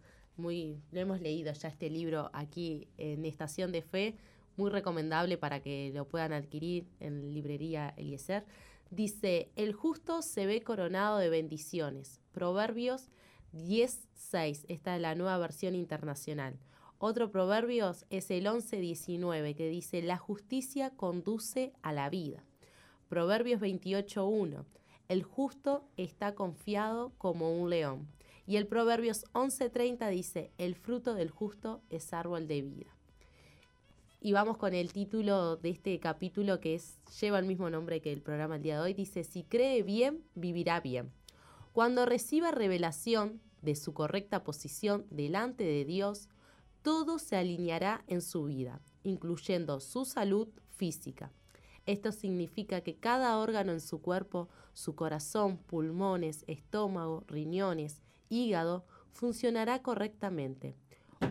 [0.41, 4.15] Muy, lo hemos leído ya este libro aquí en Estación de Fe,
[4.57, 8.43] muy recomendable para que lo puedan adquirir en librería Eliezer.
[8.89, 12.19] Dice, el justo se ve coronado de bendiciones.
[12.31, 13.09] Proverbios
[13.53, 16.57] 10.6, esta es la nueva versión internacional.
[16.97, 22.43] Otro proverbio es el 11.19 que dice, la justicia conduce a la vida.
[23.09, 24.65] Proverbios 28.1,
[25.07, 28.07] el justo está confiado como un león.
[28.51, 32.93] Y el Proverbios 11.30 dice, el fruto del justo es árbol de vida.
[34.19, 36.77] Y vamos con el título de este capítulo que
[37.21, 38.93] lleva el mismo nombre que el programa el día de hoy.
[38.93, 41.13] Dice, si cree bien, vivirá bien.
[41.71, 46.27] Cuando reciba revelación de su correcta posición delante de Dios,
[46.81, 51.31] todo se alineará en su vida, incluyendo su salud física.
[51.85, 59.83] Esto significa que cada órgano en su cuerpo, su corazón, pulmones, estómago, riñones, hígado, funcionará
[59.83, 60.75] correctamente.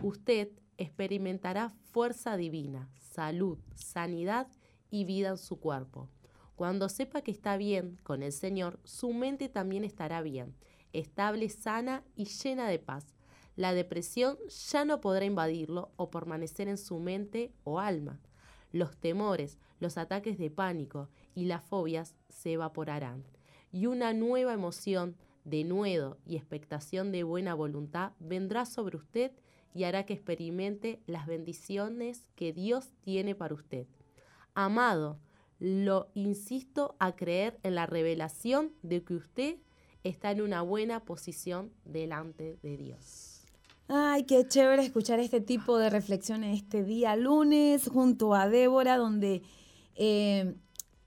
[0.01, 4.47] Usted experimentará fuerza divina, salud, sanidad
[4.89, 6.07] y vida en su cuerpo.
[6.55, 10.55] Cuando sepa que está bien con el Señor, su mente también estará bien,
[10.93, 13.13] estable, sana y llena de paz
[13.55, 14.37] la depresión
[14.71, 18.19] ya no podrá invadirlo o permanecer en su mente o alma.
[18.71, 23.23] Los temores, los ataques de pánico y las fobias se evaporarán.
[23.71, 29.31] Y una nueva emoción de nuevo y expectación de buena voluntad vendrá sobre usted
[29.73, 33.87] y hará que experimente las bendiciones que Dios tiene para usted.
[34.53, 35.19] Amado,
[35.59, 39.57] lo insisto a creer en la revelación de que usted
[40.03, 43.45] está en una buena posición delante de Dios.
[43.87, 49.41] Ay, qué chévere escuchar este tipo de reflexiones este día lunes junto a Débora, donde
[49.95, 50.55] eh,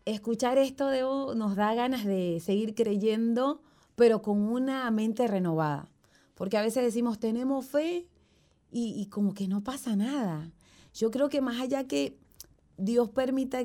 [0.04, 3.62] escuchar esto nos da ganas de seguir creyendo,
[3.94, 5.88] pero con una mente renovada.
[6.34, 8.08] Porque a veces decimos, tenemos fe
[8.70, 10.50] y, como que no pasa nada.
[10.94, 12.18] Yo creo que más allá que
[12.76, 13.62] Dios permita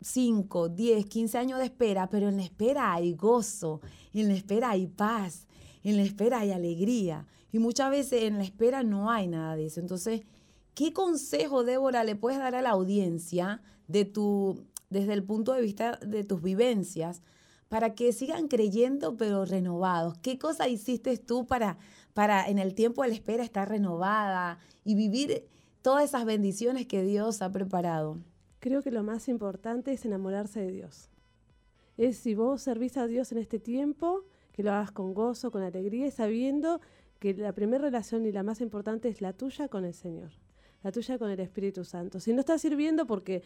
[0.00, 3.80] 5, 10, 15 años de espera, pero en la espera hay gozo,
[4.14, 5.48] en la espera hay paz,
[5.82, 7.26] en la espera hay alegría.
[7.50, 9.80] Y muchas veces en la espera no hay nada de eso.
[9.80, 10.22] Entonces,
[10.74, 15.62] ¿qué consejo, Débora, le puedes dar a la audiencia de tu, desde el punto de
[15.62, 17.22] vista de tus vivencias
[17.68, 20.18] para que sigan creyendo pero renovados?
[20.18, 21.78] ¿Qué cosa hiciste tú para,
[22.14, 25.44] para en el tiempo de la espera estar renovada y vivir
[25.82, 28.18] todas esas bendiciones que Dios ha preparado?
[28.60, 31.10] Creo que lo más importante es enamorarse de Dios.
[31.96, 35.62] Es si vos servís a Dios en este tiempo, que lo hagas con gozo, con
[35.62, 36.80] alegría y sabiendo
[37.18, 40.30] que la primera relación y la más importante es la tuya con el Señor,
[40.82, 42.20] la tuya con el Espíritu Santo.
[42.20, 43.42] Si no estás sirviendo porque,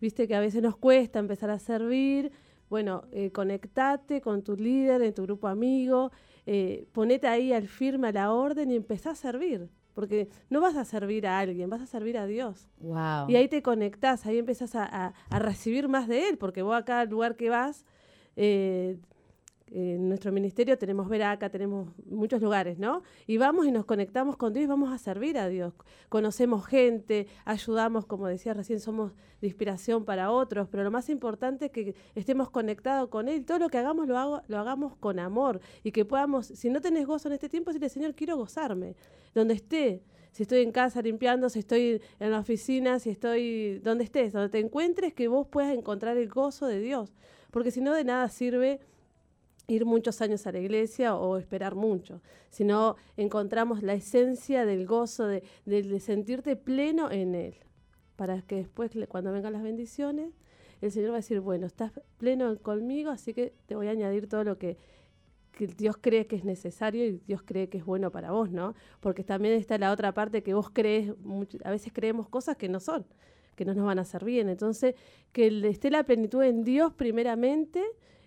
[0.00, 2.32] viste que a veces nos cuesta empezar a servir,
[2.68, 6.10] bueno, eh, conectate con tu líder, en tu grupo amigo,
[6.46, 9.68] eh, ponete ahí al firme, a la orden y empezá a servir.
[9.94, 12.68] Porque no vas a servir a alguien, vas a servir a Dios.
[12.80, 13.28] Wow.
[13.28, 17.06] Y ahí te conectás, ahí empezás a, recibir más de Él, porque vos a cada
[17.06, 17.86] lugar que vas,
[18.36, 18.98] eh,
[19.78, 23.02] en nuestro ministerio tenemos Veraca, tenemos muchos lugares, ¿no?
[23.26, 25.74] Y vamos y nos conectamos con Dios y vamos a servir a Dios.
[26.08, 29.12] Conocemos gente, ayudamos, como decía recién, somos
[29.42, 33.44] de inspiración para otros, pero lo más importante es que estemos conectados con Él.
[33.44, 36.80] Todo lo que hagamos lo, hago, lo hagamos con amor y que podamos, si no
[36.80, 38.96] tenés gozo en este tiempo, decirle, Señor, quiero gozarme,
[39.34, 44.04] donde esté si estoy en casa limpiando, si estoy en la oficina, si estoy donde
[44.04, 47.14] estés, donde te encuentres, que vos puedas encontrar el gozo de Dios.
[47.50, 48.80] Porque si no, de nada sirve
[49.68, 55.26] ir muchos años a la iglesia o esperar mucho, sino encontramos la esencia del gozo,
[55.26, 55.42] de,
[56.00, 57.54] sentirte pleno en Él,
[58.16, 60.32] para que después, cuando vengan las bendiciones,
[60.80, 64.28] el Señor va a decir, bueno, estás pleno conmigo, así que te voy a añadir
[64.28, 64.76] todo lo que,
[65.52, 68.74] que Dios cree que es necesario y Dios cree que es bueno para vos, ¿no?
[69.00, 71.12] Porque también está la otra parte que vos crees,
[71.64, 73.06] a veces creemos cosas que no son,
[73.56, 74.50] que no nos van a hacer bien.
[74.50, 74.94] Entonces,
[75.32, 77.82] que esté la plenitud en Dios primeramente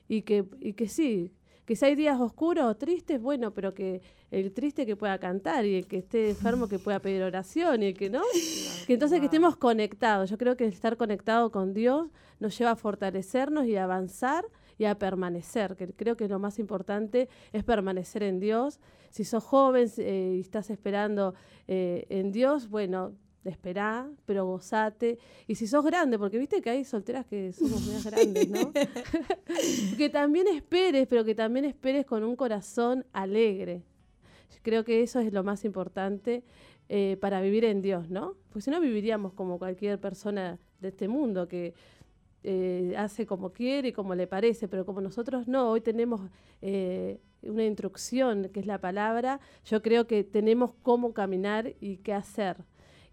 [0.09, 1.31] y que, y que sí,
[1.65, 5.65] que si hay días oscuros o tristes, bueno, pero que el triste que pueda cantar
[5.65, 8.23] y el que esté enfermo que pueda pedir oración y el que no,
[8.87, 10.31] que entonces que estemos conectados.
[10.31, 14.45] Yo creo que estar conectado con Dios nos lleva a fortalecernos y a avanzar
[14.79, 18.79] y a permanecer, que creo que lo más importante es permanecer en Dios.
[19.11, 21.35] Si sos joven eh, y estás esperando
[21.67, 23.13] eh, en Dios, bueno,
[23.45, 25.17] esperá, pero gozate.
[25.47, 28.71] Y si sos grande, porque viste que hay solteras que somos muy grandes, ¿no?
[29.97, 33.83] que también esperes, pero que también esperes con un corazón alegre.
[34.61, 36.43] creo que eso es lo más importante
[36.89, 38.35] eh, para vivir en Dios, ¿no?
[38.49, 41.73] Porque si no viviríamos como cualquier persona de este mundo que
[42.43, 46.21] eh, hace como quiere y como le parece, pero como nosotros no, hoy tenemos
[46.61, 52.13] eh, una instrucción que es la palabra, yo creo que tenemos cómo caminar y qué
[52.13, 52.57] hacer.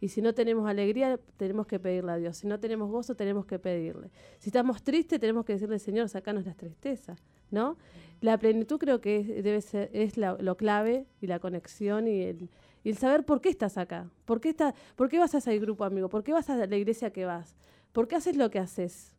[0.00, 2.36] Y si no tenemos alegría, tenemos que pedirle a Dios.
[2.36, 4.10] Si no tenemos gozo, tenemos que pedirle.
[4.38, 7.18] Si estamos tristes, tenemos que decirle, Señor, sacanos las tristezas,
[7.50, 7.78] ¿no?
[8.20, 12.96] La plenitud creo que es, debe ser, es lo clave y la conexión y el,
[12.96, 14.10] saber por qué estás acá.
[14.26, 14.54] ¿Por qué,
[14.96, 16.08] ¿Por qué vas a ese grupo, amigo?
[16.08, 17.56] ¿Por qué vas a la iglesia que vas?
[17.92, 19.14] ¿Por qué haces lo que haces?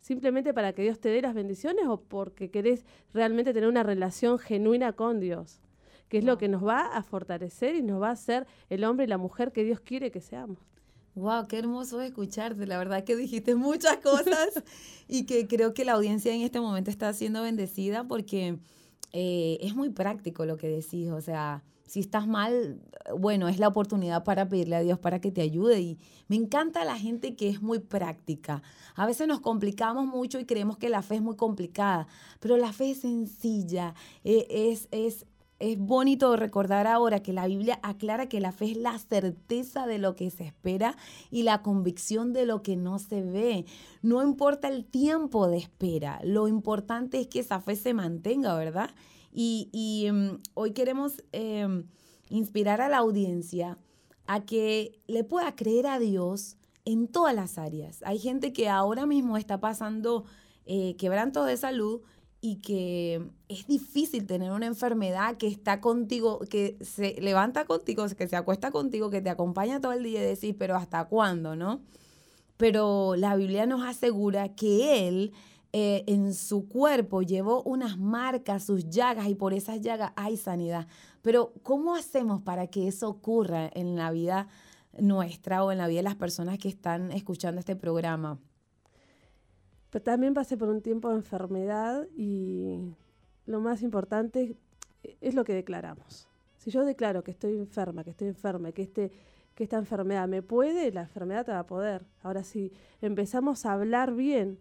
[0.00, 4.38] ¿Simplemente para que Dios te dé las bendiciones o porque querés realmente tener una relación
[4.38, 5.60] genuina con Dios?
[6.08, 9.06] Que es lo que nos va a fortalecer y nos va a hacer el hombre
[9.06, 10.58] y la mujer que Dios quiere que seamos.
[11.14, 12.66] Wow, qué hermoso escucharte.
[12.66, 14.62] La verdad que dijiste muchas cosas
[15.08, 18.58] y que creo que la audiencia en este momento está siendo bendecida porque
[19.12, 21.10] eh, es muy práctico lo que decís.
[21.10, 21.62] O sea,
[21.92, 22.80] si estás mal,
[23.18, 25.80] bueno, es la oportunidad para pedirle a Dios para que te ayude.
[25.82, 28.62] Y me encanta la gente que es muy práctica.
[28.94, 32.06] A veces nos complicamos mucho y creemos que la fe es muy complicada,
[32.40, 35.26] pero la fe es sencilla, eh, es, es
[35.62, 39.98] es bonito recordar ahora que la Biblia aclara que la fe es la certeza de
[39.98, 40.96] lo que se espera
[41.30, 43.64] y la convicción de lo que no se ve.
[44.02, 48.90] No importa el tiempo de espera, lo importante es que esa fe se mantenga, ¿verdad?
[49.32, 51.84] Y, em, hoy queremos em,
[52.28, 53.78] inspirar a la audiencia
[54.26, 58.02] a que le pueda creer a Dios en todas las áreas.
[58.02, 60.24] Hay gente que ahora mismo está pasando
[60.66, 62.00] eh, quebranto de salud
[62.44, 68.26] y que es difícil tener una enfermedad que está contigo, que se levanta contigo, que
[68.26, 71.82] se acuesta contigo, que te acompaña todo el día y decís, pero ¿hasta cuándo, no?
[72.56, 75.32] Pero la Biblia nos asegura que Él
[75.72, 80.88] eh, en su cuerpo llevó unas marcas, sus llagas, y por esas llagas hay sanidad.
[81.22, 84.48] Pero ¿cómo hacemos para que eso ocurra en la vida
[84.98, 88.40] nuestra o en la vida de las personas que están escuchando este programa?
[89.92, 92.94] Pero también pasé por un tiempo de enfermedad y
[93.44, 94.56] lo más importante
[95.20, 96.30] es lo que declaramos.
[96.56, 99.12] Si yo declaro que estoy enferma, que estoy enferma, que, este,
[99.54, 102.06] que esta enfermedad me puede, la enfermedad te va a poder.
[102.22, 104.58] Ahora, si empezamos a hablar bien,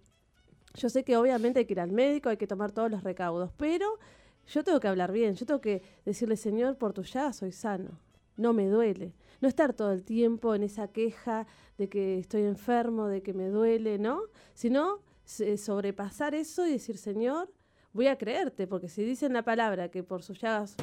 [0.74, 3.54] yo sé que obviamente hay que ir al médico, hay que tomar todos los recaudos,
[3.56, 3.88] pero
[4.48, 8.00] yo tengo que hablar bien, yo tengo que decirle, Señor, por tu ya soy sano,
[8.36, 9.14] no me duele.
[9.40, 13.48] No estar todo el tiempo en esa queja de que estoy enfermo, de que me
[13.48, 14.24] duele, ¿no?
[14.54, 17.52] Sino sobrepasar eso y decir, Señor,
[17.94, 20.76] voy a creerte, porque si dicen la palabra que por sus llagas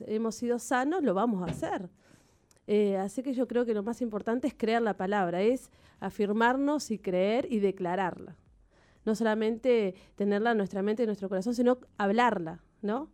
[0.00, 1.88] hemos sido sanos, lo vamos a hacer.
[2.66, 5.70] Eh, así que yo creo que lo más importante es creer la palabra, es
[6.00, 8.36] afirmarnos y creer y declararla.
[9.04, 13.08] No solamente tenerla en nuestra mente y en nuestro corazón, sino hablarla, ¿no?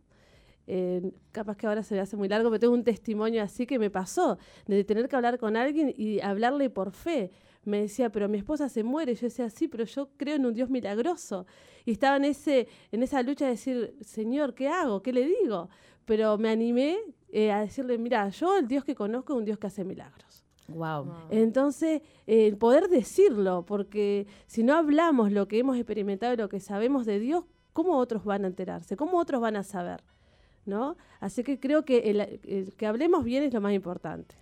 [0.65, 3.77] Eh, capaz que ahora se me hace muy largo, pero tengo un testimonio así que
[3.77, 7.31] me pasó, de tener que hablar con alguien y hablarle por fe
[7.65, 9.15] me decía, pero mi esposa se muere.
[9.15, 11.45] Yo decía, sí, pero yo creo en un Dios milagroso.
[11.85, 15.01] Y estaba en, ese, en esa lucha de decir, Señor, ¿qué hago?
[15.01, 15.69] ¿Qué le digo?
[16.05, 16.97] Pero me animé
[17.29, 20.43] eh, a decirle, mira, yo el Dios que conozco es un Dios que hace milagros.
[20.67, 21.11] Wow.
[21.29, 26.59] Entonces, el poder decirlo, porque si no hablamos lo que hemos experimentado y lo que
[26.59, 28.95] sabemos de Dios, ¿cómo otros van a enterarse?
[28.95, 30.03] ¿Cómo otros van a saber?
[30.65, 30.95] ¿No?
[31.19, 34.35] Así que creo que el que hablemos bien es lo más importante.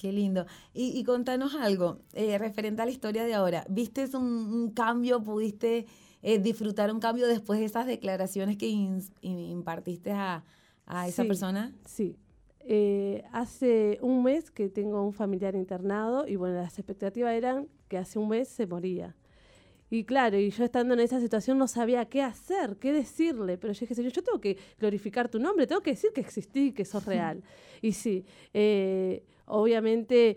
[0.00, 0.46] Qué lindo.
[0.72, 3.66] Y, contanos algo eh, referente a la historia de ahora.
[3.68, 5.22] ¿Viste un, cambio?
[5.22, 5.84] ¿Pudiste
[6.22, 8.68] eh, disfrutar un cambio después de esas declaraciones que
[9.20, 10.42] impartiste a,
[11.06, 11.74] esa persona?
[11.84, 12.16] Sí.
[12.60, 17.98] eh, hace un mes que tengo un familiar internado y bueno, las expectativas eran que
[17.98, 19.14] hace un mes se moría.
[19.90, 23.72] Y claro, y yo estando en esa situación no sabía qué hacer, qué decirle, pero
[23.72, 26.84] yo dije, Señor, yo tengo que glorificar tu nombre, tengo que decir que existí, que
[26.84, 27.42] sos real.
[27.82, 28.24] y sí,
[28.54, 30.36] eh, obviamente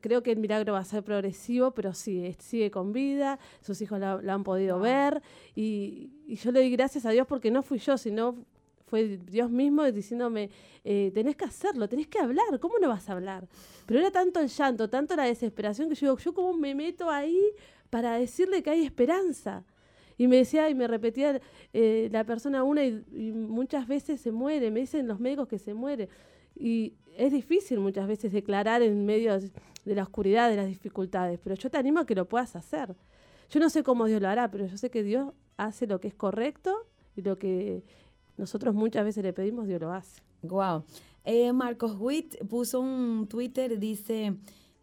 [0.00, 3.98] creo que el milagro va a ser progresivo, pero sí, sigue con vida, sus hijos
[3.98, 5.20] la, han podido ver,
[5.56, 8.46] y, y yo le doy gracias a Dios porque no fui yo, sino
[8.92, 10.50] fue Dios mismo diciéndome,
[10.84, 13.48] eh, tenés que hacerlo, tenés que hablar, ¿cómo no vas a hablar?
[13.86, 17.08] Pero era tanto el llanto, tanto la desesperación que yo digo, yo cómo me meto
[17.08, 17.40] ahí
[17.92, 19.64] para decirle que hay esperanza.
[20.16, 21.42] Y me decía y me repetía
[21.74, 25.74] eh, la persona una y, muchas veces se muere, me dicen los médicos que se
[25.74, 26.08] muere.
[26.56, 31.54] Y es difícil muchas veces declarar en medio de la oscuridad, de las dificultades, pero
[31.54, 32.96] yo te animo a que lo puedas hacer.
[33.50, 36.08] Yo no sé cómo Dios lo hará, pero yo sé que Dios hace lo que
[36.08, 37.84] es correcto y lo que
[38.38, 40.22] nosotros muchas veces le pedimos, Dios lo hace.
[40.40, 40.84] Wow.
[41.26, 44.34] Eh, Marcos Witt puso un Twitter, dice,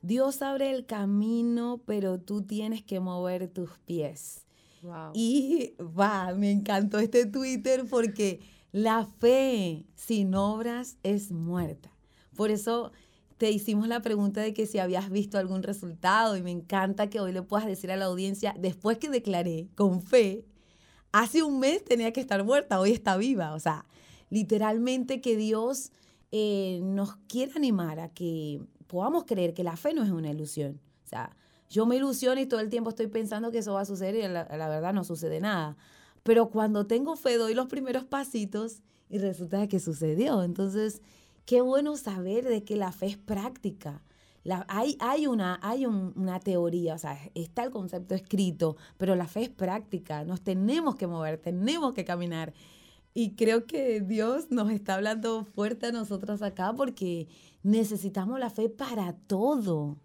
[0.01, 4.45] Dios abre el camino, pero tú tienes que mover tus pies.
[4.81, 5.11] Wow.
[5.13, 8.39] Y va, me encantó este Twitter porque
[8.71, 11.91] la fe sin obras es muerta.
[12.35, 12.91] Por eso
[13.37, 17.19] te hicimos la pregunta de que si habías visto algún resultado y me encanta que
[17.19, 20.45] hoy le puedas decir a la audiencia, después que declaré con fe
[21.11, 23.53] hace un mes tenía que estar muerta, hoy está viva.
[23.53, 23.85] O sea,
[24.29, 25.91] literalmente que Dios
[26.31, 30.81] eh, nos quiere animar a que podamos creer que la fe no es una ilusión.
[31.05, 31.35] O sea,
[31.69, 34.21] yo me ilusiono y todo el tiempo estoy pensando que eso va a suceder y
[34.23, 35.77] la, la verdad no sucede nada.
[36.23, 40.43] Pero cuando tengo fe doy los primeros pasitos y resulta que sucedió.
[40.43, 41.01] Entonces,
[41.45, 44.03] qué bueno saber de que la fe es práctica
[44.67, 49.43] hay, hay, una, hay una teoría, o sea, está el concepto escrito, pero la fe
[49.43, 52.53] es práctica, nos tenemos que mover, tenemos que caminar.
[53.13, 57.27] Y creo que Dios nos está hablando fuerte a nosotros acá porque
[57.63, 59.97] necesitamos la fe para todo,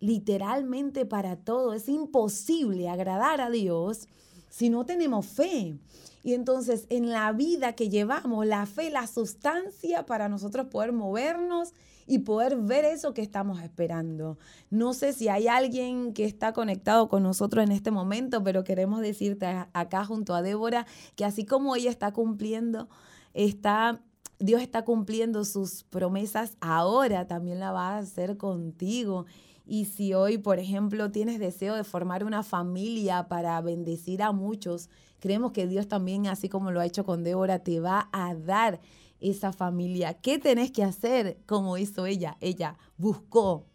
[0.00, 1.74] literalmente para todo.
[1.74, 4.08] Es imposible agradar a Dios
[4.48, 5.78] si no tenemos fe.
[6.22, 11.72] Y entonces en la vida que llevamos, la fe, la sustancia para nosotros poder movernos
[12.06, 14.38] y poder ver eso que estamos esperando.
[14.70, 19.00] No sé si hay alguien que está conectado con nosotros en este momento, pero queremos
[19.00, 20.86] decirte acá junto a Débora
[21.16, 22.88] que así como ella está cumpliendo,
[23.34, 24.00] está
[24.42, 29.26] Dios está cumpliendo sus promesas, ahora también la va a hacer contigo.
[29.64, 34.90] Y si hoy, por ejemplo, tienes deseo de formar una familia para bendecir a muchos,
[35.20, 38.80] creemos que Dios también, así como lo ha hecho con Débora, te va a dar
[39.20, 40.14] esa familia.
[40.14, 42.36] ¿Qué tenés que hacer como hizo ella?
[42.40, 43.66] Ella buscó,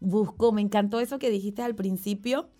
[0.00, 0.52] buscó.
[0.52, 2.50] Me encantó eso que dijiste al principio,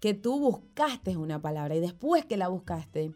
[0.00, 3.12] que tú buscaste una palabra y después que la buscaste,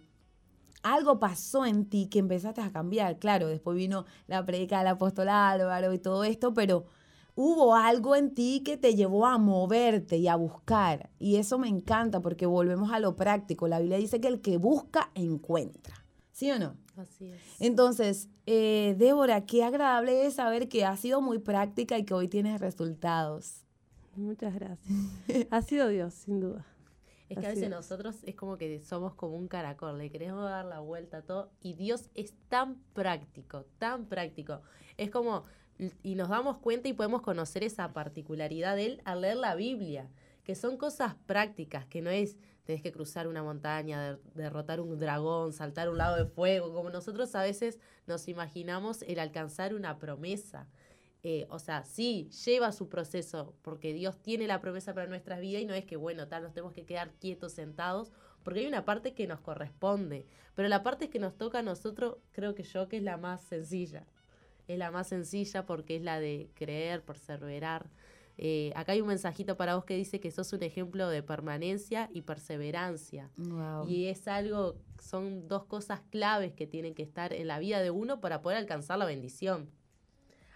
[0.83, 3.19] algo pasó en ti que empezaste a cambiar.
[3.19, 6.87] Claro, después vino la predica del apóstol Álvaro y todo esto, pero
[7.35, 11.11] hubo algo en ti que te llevó a moverte y a buscar.
[11.19, 13.69] Y eso me encanta porque volvemos a lo práctico.
[13.69, 15.95] La Biblia dice que el que busca, encuentra.
[16.33, 16.77] ¿Sí o no?
[16.97, 17.41] Así es.
[17.61, 22.29] Entonces, eh, Débora, qué agradable es saber que ha sido muy práctica y que hoy
[22.29, 23.65] tienes resultados.
[24.17, 24.89] Muchas gracias.
[25.51, 26.67] ha sido Dios, sin duda.
[27.33, 30.65] Es que a veces nosotros es como que somos como un caracol, le queremos dar
[30.65, 34.61] la vuelta a todo y Dios es tan práctico, tan práctico.
[34.97, 35.45] Es como,
[36.03, 40.11] y nos damos cuenta y podemos conocer esa particularidad de Él al leer la Biblia,
[40.45, 45.53] que son cosas prácticas, que no es tenés que cruzar una montaña, derrotar un dragón,
[45.53, 50.69] saltar un lado de fuego, como nosotros a veces nos imaginamos el alcanzar una promesa.
[51.25, 55.63] Eh, o sea, sí, lleva su proceso, porque Dios tiene la promesa para nuestras vidas
[55.63, 58.11] y no es que, bueno, tal, nos tenemos que quedar quietos, sentados,
[58.43, 60.27] porque hay una parte que nos corresponde,
[60.57, 63.41] pero la parte que nos toca a nosotros, creo que yo que es la más
[63.43, 64.05] sencilla.
[64.67, 67.89] Es la más sencilla porque es la de creer, perseverar,
[68.39, 72.09] eh, acá hay un mensajito para vos que dice que sos un ejemplo de permanencia
[72.13, 73.31] y perseverancia.
[73.87, 77.91] Y es algo, son dos cosas claves que tienen que estar en la vida de
[77.91, 79.71] uno para poder alcanzar la bendición.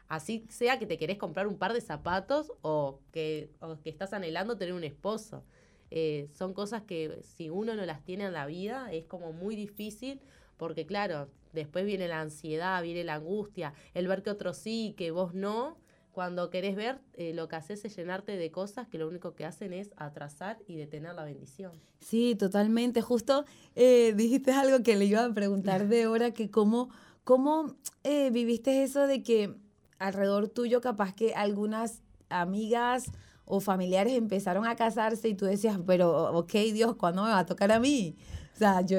[0.09, 3.51] Así sea que te querés comprar un par de zapatos o que,
[3.83, 5.45] que estás anhelando tener un esposo.
[5.91, 9.55] Eh, son cosas que si uno no las tiene en la vida es como muy
[9.55, 10.21] difícil
[10.57, 15.11] porque claro, después viene la ansiedad, viene la angustia, el ver que otros sí, que
[15.11, 15.77] vos no,
[16.11, 19.45] cuando querés ver, eh, lo que haces es llenarte de cosas que lo único que
[19.45, 21.73] hacen es atrasar y detener la bendición.
[22.01, 23.03] Sí, totalmente.
[23.03, 23.45] Justo
[23.75, 26.89] eh, dijiste algo que le iba a preguntar de ahora, que cómo,
[27.23, 29.55] cómo viviste eso de que
[29.99, 33.11] alrededor tuyo capaz que algunas amigas
[33.45, 37.47] o familiares empezaron a casarse y tú decías, pero ok Dios, ¿cuándo me va a
[37.47, 38.17] tocar a mí?
[38.55, 38.99] O sea, yo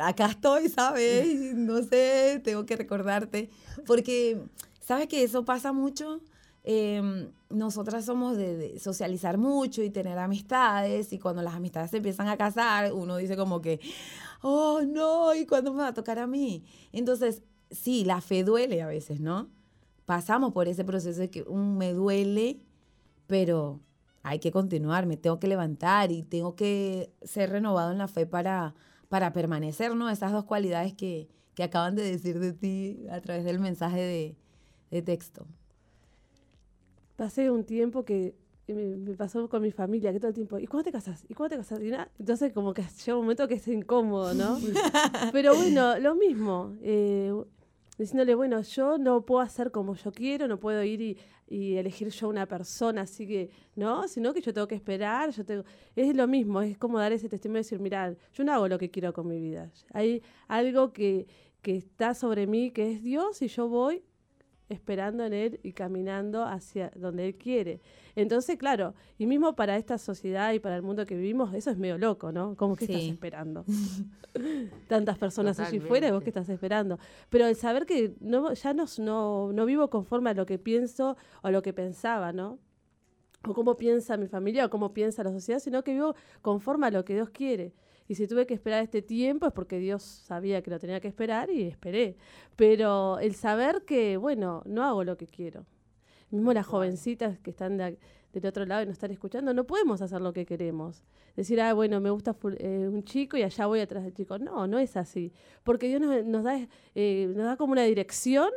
[0.00, 1.54] acá estoy, ¿sabes?
[1.54, 3.50] No sé, tengo que recordarte.
[3.86, 4.40] Porque
[4.84, 6.20] ¿Sabes que eso pasa mucho?
[6.62, 11.98] Em, nosotras somos de, de, socializar mucho y tener amistades y cuando las amistades se
[11.98, 13.80] empiezan a casar, uno dice como que,
[14.42, 16.64] oh no, ¿y cuándo me va a tocar a mí?
[16.92, 19.48] Entonces, sí, la fe duele a veces, ¿no?
[20.06, 22.60] Pasamos por ese proceso de que un me duele,
[23.26, 23.80] pero
[24.22, 28.26] hay que continuar, me tengo que levantar y tengo que ser renovado en la fe
[28.26, 28.74] para,
[29.08, 30.10] para permanecer, ¿no?
[30.10, 34.36] Esas dos cualidades que, que acaban de decir de ti a través del mensaje de,
[34.90, 35.46] de texto.
[37.16, 38.34] Pasé un tiempo que
[38.66, 41.24] me, me, pasó con mi familia, que todo el tiempo, ¿y cuándo te casas?
[41.28, 41.80] ¿Y cuándo te casas?
[41.80, 44.58] Y nada, entonces como que llega un momento que es incómodo, ¿no?
[45.32, 47.32] Pero bueno, lo mismo, eh,
[47.98, 51.18] diciéndole, bueno, yo no puedo hacer como yo quiero, no puedo ir y,
[51.48, 54.08] y, elegir yo una persona, así que, ¿no?
[54.08, 55.64] Sino que yo tengo que esperar, yo tengo...
[55.94, 58.78] Es lo mismo, es como dar ese testimonio y decir, mira, yo no hago lo
[58.78, 59.70] que quiero con mi vida.
[59.92, 61.26] Hay algo que,
[61.62, 64.02] que está sobre mí, que es Dios, y yo voy
[64.68, 67.80] esperando en Él y caminando hacia donde Él quiere.
[68.16, 71.78] Entonces, claro, y mismo para esta sociedad y para el mundo que vivimos, eso es
[71.78, 72.56] medio loco, ¿no?
[72.56, 72.92] Como que sí.
[72.92, 73.64] estás esperando.
[74.88, 76.98] Tantas personas allí fuera y vos que estás esperando.
[77.28, 81.16] Pero el saber que no, ya no, no, no vivo conforme a lo que pienso
[81.42, 82.58] o a lo que pensaba, ¿no?
[83.46, 86.90] O cómo piensa mi familia o cómo piensa la sociedad, sino que vivo conforme a
[86.90, 87.74] lo que Dios quiere.
[88.08, 91.08] Y si tuve que esperar este tiempo es porque Dios sabía que lo tenía que
[91.08, 92.16] esperar y esperé.
[92.56, 95.66] Pero el saber que, bueno, no hago lo que quiero.
[96.30, 97.98] Mismo las jovencitas que están de,
[98.32, 101.04] del otro lado y nos están escuchando, no podemos hacer lo que queremos.
[101.36, 104.38] Decir, ah, bueno, me gusta eh, un chico y allá voy atrás del chico.
[104.38, 105.32] No, no es así.
[105.62, 106.58] Porque Dios nos, nos da,
[106.94, 108.50] eh, nos da como una dirección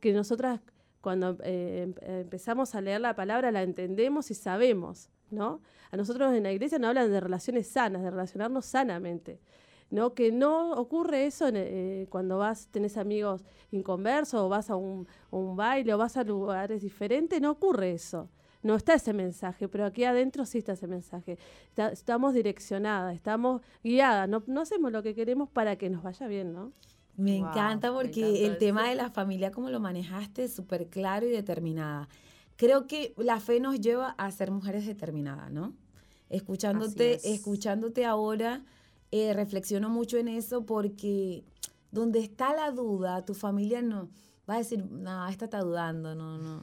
[0.00, 0.60] que nosotras
[1.00, 5.10] cuando eh, empezamos a leer la palabra la entendemos y sabemos.
[5.30, 5.60] ¿No?
[5.90, 9.40] A nosotros en la iglesia nos hablan de relaciones sanas, de relacionarnos sanamente.
[9.90, 10.14] ¿no?
[10.14, 15.56] Que no ocurre eso eh, cuando vas, tenés amigos inconversos, o vas a un, un,
[15.56, 18.28] baile, o vas a lugares diferentes, no ocurre eso.
[18.62, 21.38] No está ese mensaje, pero aquí adentro sí está ese mensaje.
[21.68, 26.26] Está, estamos direccionadas, estamos guiadas, no, no, hacemos lo que queremos para que nos vaya
[26.26, 26.72] bien, ¿no?
[27.16, 28.58] Me wow, encanta porque me el eso.
[28.58, 32.08] tema de la familia, como lo manejaste, es súper claro y determinada
[32.58, 35.74] creo que la fe nos lleva a ser mujeres determinadas, ¿no?
[36.28, 38.64] Escuchándote, escuchándote ahora,
[39.12, 41.44] eh, reflexiono mucho en eso porque
[41.92, 44.10] donde está la duda, tu familia no
[44.50, 46.60] va a decir, no, esta está dudando, no, no,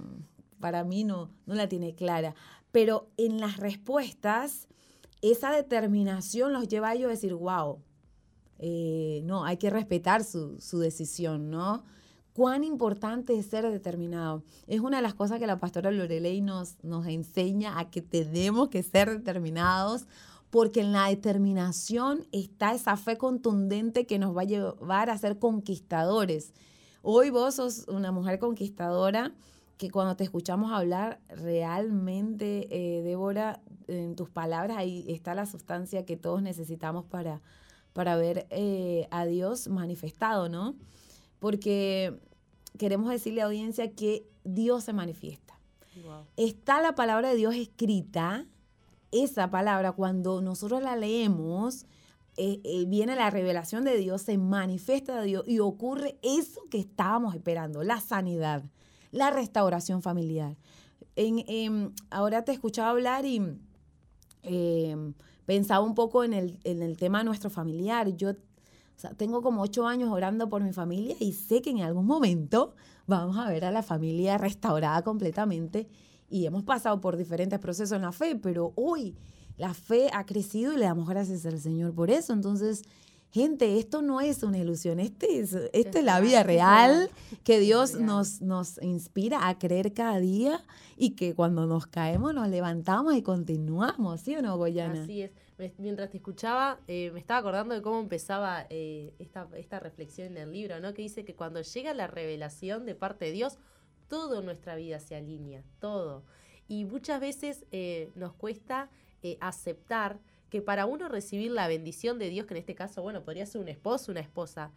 [0.60, 2.36] para mí no, no la tiene clara.
[2.74, 4.68] Pero en las respuestas,
[5.22, 7.80] esa determinación los lleva a ellos a decir, wow,
[8.60, 11.86] eh, no, hay que respetar su, su decisión, ¿no?
[12.36, 14.44] Cuán importante es ser determinado.
[14.68, 18.68] Es una de las cosas que la pastora Lorelei nos, nos enseña a que tenemos
[18.68, 20.06] que ser determinados,
[20.50, 25.40] porque en la determinación está esa fe contundente que nos va a llevar a ser
[25.40, 26.54] conquistadores.
[27.02, 29.34] Hoy vos sos una mujer conquistadora
[29.78, 36.06] que cuando te escuchamos hablar realmente, eh, Débora, en tus palabras ahí está la sustancia
[36.06, 37.42] que todos necesitamos para,
[37.94, 40.76] para ver eh, a Dios manifestado, ¿no?
[41.46, 42.20] Porque
[42.80, 45.60] queremos decirle a la audiencia que Dios se manifiesta.
[46.04, 46.24] Wow.
[46.38, 48.48] Está la palabra de Dios escrita,
[49.12, 51.86] esa palabra cuando nosotros la leemos,
[52.36, 56.80] eh, eh, viene la revelación de Dios, se manifiesta de Dios y ocurre eso que
[56.80, 58.64] estábamos esperando, la sanidad,
[59.12, 60.58] la restauración familiar.
[61.16, 63.56] En, en, ahora te escuchaba hablar y
[64.42, 65.14] eh,
[65.46, 68.16] pensaba un poco en el, en el tema de nuestro familiar.
[68.16, 68.34] Yo
[68.96, 72.06] o sea, tengo como ocho años orando por mi familia y sé que en algún
[72.06, 72.76] momento
[73.08, 75.88] vamos a ver a la familia restaurada completamente
[76.30, 79.16] y hemos pasado por diferentes procesos en la fe, pero hoy
[79.58, 82.34] la fe ha crecido y le damos gracias al Señor por eso.
[82.34, 82.84] Entonces,
[83.32, 87.12] gente, esto no es una ilusión, este es, esta es la vida real
[87.44, 90.64] que Dios nos, nos inspira a creer cada día
[90.98, 95.04] y que cuando nos caemos nos levantamos y continuamos, ¿sí o no, Goyana?
[95.04, 95.45] Así es
[95.78, 100.38] mientras te escuchaba, eh, me estaba acordando de cómo empezaba eh, esta, esta reflexión en
[100.38, 100.94] el libro, ¿no?
[100.94, 103.58] Que dice que cuando llega la revelación de parte de Dios,
[104.08, 106.24] todo nuestra vida se alinea, todo.
[106.68, 108.90] Y muchas veces eh, nos cuesta
[109.24, 113.24] eh, aceptar que para uno recibir la bendición de Dios, que en este caso, bueno,
[113.24, 114.72] podría ser un esposo, una esposa,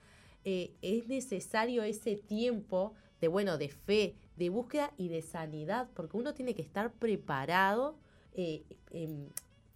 [0.44, 6.32] es necesario ese tiempo de, bueno, de fe, de búsqueda y de sanidad, porque uno
[6.32, 7.98] tiene que estar preparado
[8.32, 8.62] eh,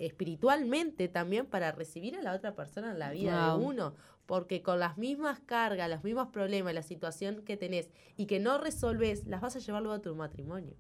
[0.06, 3.58] espiritualmente también para recibir a la otra persona en la vida wow.
[3.58, 3.94] de uno.
[4.26, 8.58] Porque con las mismas cargas, los mismos problemas, la situación que tenés y que no
[8.58, 10.74] resolves, las vas a llevar luego a tu matrimonio.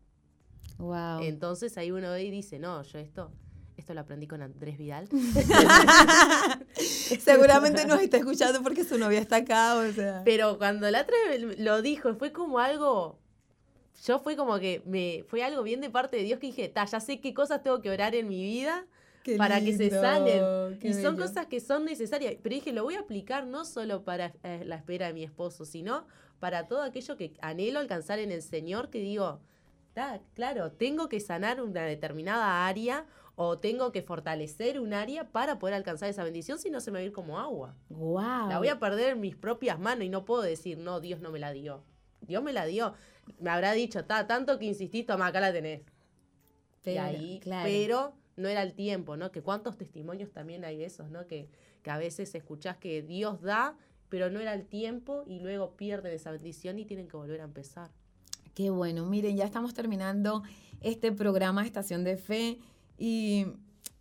[0.78, 1.22] Wow.
[1.22, 3.32] Entonces ahí uno ve y dice, no, yo esto,
[3.76, 5.08] esto lo aprendí con Andrés Vidal.
[6.76, 10.22] Seguramente nos está escuchando porque su novia está acá, o sea.
[10.24, 11.16] Pero cuando la otra
[11.58, 13.18] lo dijo, fue como algo
[14.04, 16.84] yo fue como que me fue algo bien de parte de Dios que dije, ta,
[16.84, 18.86] ya sé qué cosas tengo que orar en mi vida
[19.22, 20.78] Qué para que se sanen.
[20.78, 21.28] qué Y son bello.
[21.28, 22.34] cosas que son necesarias.
[22.42, 25.64] Pero dije, lo voy a aplicar no solo para eh, la espera de mi esposo,
[25.64, 26.06] sino
[26.40, 29.40] para todo aquello que anhelo alcanzar en el Señor, que digo,
[29.94, 33.06] ta, claro, tengo que sanar una determinada área
[33.36, 36.98] o tengo que fortalecer un área para poder alcanzar esa bendición, si no se me
[36.98, 37.76] va a ir como agua.
[37.88, 38.48] Wow.
[38.48, 41.30] La voy a perder en mis propias manos y no puedo decir, no, Dios no
[41.30, 41.84] me la dio.
[42.20, 42.94] Dios me la dio.
[43.38, 45.82] Me habrá dicho, ta, tanto que insistí, toma, acá la tenés.
[46.82, 47.64] Pero, y ahí, claro.
[47.64, 49.30] pero no era el tiempo, ¿no?
[49.30, 51.26] Que cuántos testimonios también hay de esos, ¿no?
[51.26, 51.48] Que,
[51.82, 53.76] que a veces escuchás que Dios da,
[54.08, 57.44] pero no era el tiempo y luego pierden esa bendición y tienen que volver a
[57.44, 57.90] empezar.
[58.54, 59.06] Qué bueno.
[59.06, 60.42] Miren, ya estamos terminando
[60.82, 62.58] este programa Estación de Fe
[62.98, 63.46] y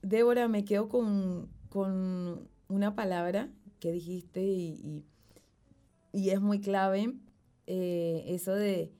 [0.01, 5.03] Débora, me quedo con, con una palabra que dijiste y,
[6.13, 7.13] y- es muy clave,
[7.67, 8.91] eh, eso de,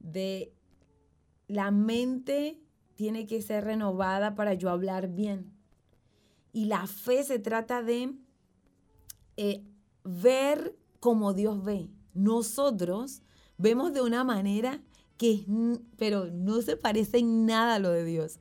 [0.00, 0.52] de
[1.46, 2.58] la mente
[2.98, 5.52] tiene que ser renovada para yo hablar bien.
[6.52, 8.12] Y la fe se trata de
[9.36, 9.62] eh,
[10.02, 11.90] ver como Dios ve.
[12.12, 13.22] Nosotros
[13.56, 14.82] vemos de una manera
[15.16, 15.44] que
[15.96, 18.40] pero no se parece en nada a lo de Dios.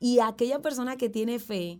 [0.00, 1.78] Y aquella persona que tiene fe,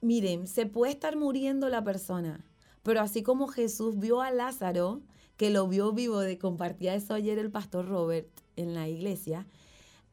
[0.00, 2.42] miren, se puede estar muriendo la persona,
[2.82, 5.02] pero así como Jesús vio a Lázaro,
[5.36, 9.46] que lo vio vivo, de compartía eso ayer el pastor Robert en la iglesia,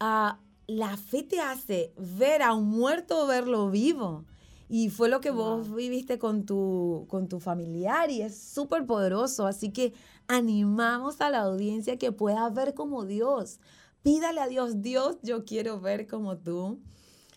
[0.01, 4.25] ah, la fe te hace ver a un muerto, verlo vivo.
[4.67, 9.45] Y fue lo que vos viviste con tu, con tu familiar y es súper poderoso.
[9.45, 9.93] Así que
[10.27, 13.59] animamos a la audiencia que pueda ver como Dios.
[14.01, 16.79] Pídale a Dios, Dios, yo quiero ver como tú.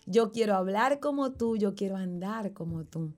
[0.07, 3.13] Yo quiero hablar como tú, yo quiero andar como tú.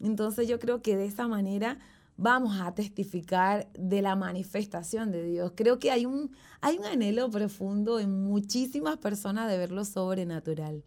[0.00, 1.78] Entonces yo creo que de esa manera
[2.16, 5.52] vamos a testificar de la manifestación de Dios.
[5.54, 10.84] Creo que hay un, hay un anhelo profundo en muchísimas personas de ver lo sobrenatural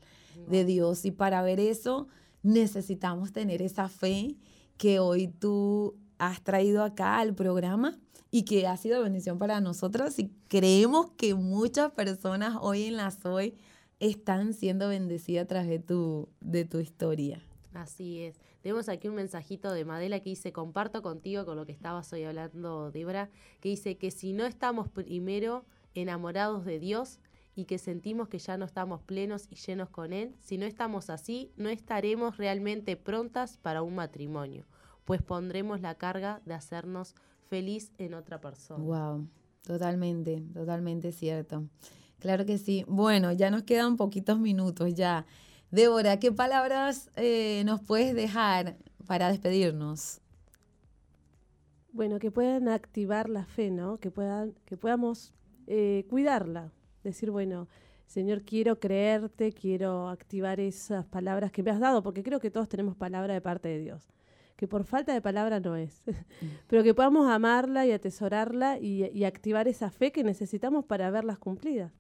[0.50, 1.06] de Dios.
[1.06, 2.08] Y para ver eso
[2.44, 4.36] necesitamos tener esa fe
[4.78, 7.98] que hoy tú has traído acá al programa
[8.32, 10.18] y que ha sido bendición para nosotros.
[10.20, 13.56] Y creemos que muchas personas hoy en la Soy
[14.00, 17.42] están siendo bendecidas a través de tu, de tu historia.
[17.78, 18.40] Así es.
[18.62, 22.24] Tenemos aquí un mensajito de Madela que dice, comparto contigo con lo que estabas hoy
[22.24, 25.64] hablando, Débora, que dice que si no estamos primero
[25.94, 27.20] enamorados de Dios
[27.56, 31.12] y que sentimos que ya no estamos plenos y llenos con Él, si no estamos
[31.12, 34.66] así, no estaremos realmente prontas para un matrimonio,
[35.06, 37.14] pues pondremos la carga de hacernos
[37.44, 38.84] feliz en otra persona.
[38.84, 39.28] Wow,
[39.62, 41.68] totalmente, totalmente cierto.
[42.18, 42.84] Claro que sí.
[42.88, 45.28] Bueno, ya nos quedan poquitos minutos ya.
[45.70, 50.22] Débora, ¿qué palabras eh, nos puedes dejar para despedirnos?
[51.92, 53.98] Bueno, que puedan activar la fe, ¿no?
[53.98, 55.34] Que puedan, que podamos
[55.66, 56.72] eh, cuidarla.
[57.04, 57.68] Decir, bueno,
[58.06, 62.70] Señor, quiero creerte, quiero activar esas palabras que me has dado, porque creo que todos
[62.70, 64.08] tenemos palabra de parte de Dios.
[64.56, 66.02] Que por falta de palabra no es.
[66.68, 71.92] Pero que podamos amarla y atesorarla y, activar esa fe que necesitamos para verlas cumplidas.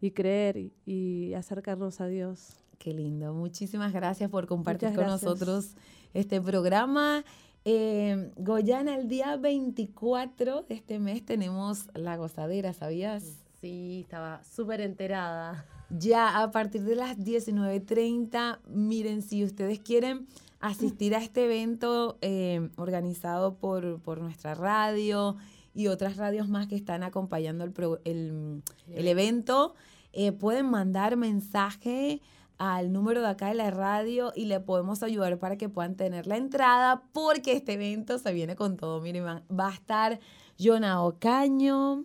[0.00, 2.64] Y creer y acercarnos a Dios.
[2.78, 3.34] Qué lindo.
[3.34, 5.74] Muchísimas gracias por compartir con nosotros
[6.14, 7.24] este programa.
[7.64, 13.24] Eh, Goyana, el día 24 de este mes tenemos la gozadera, ¿sabías?
[13.60, 15.66] Sí, estaba súper enterada.
[15.90, 20.26] Ya a partir de las 19.30, miren, si ustedes quieren
[20.60, 25.36] asistir a este evento eh, organizado por, por nuestra radio
[25.74, 28.62] y otras radios más que están acompañando el, pro- el-
[28.92, 29.74] el evento,
[30.12, 32.20] eh, pueden mandar mensaje
[32.58, 36.26] al número de acá de la radio y le podemos ayudar para que puedan tener
[36.26, 39.00] la entrada porque este evento se viene con todo.
[39.00, 40.18] Miren, va, a estar
[40.58, 42.04] Jonah Ocaño,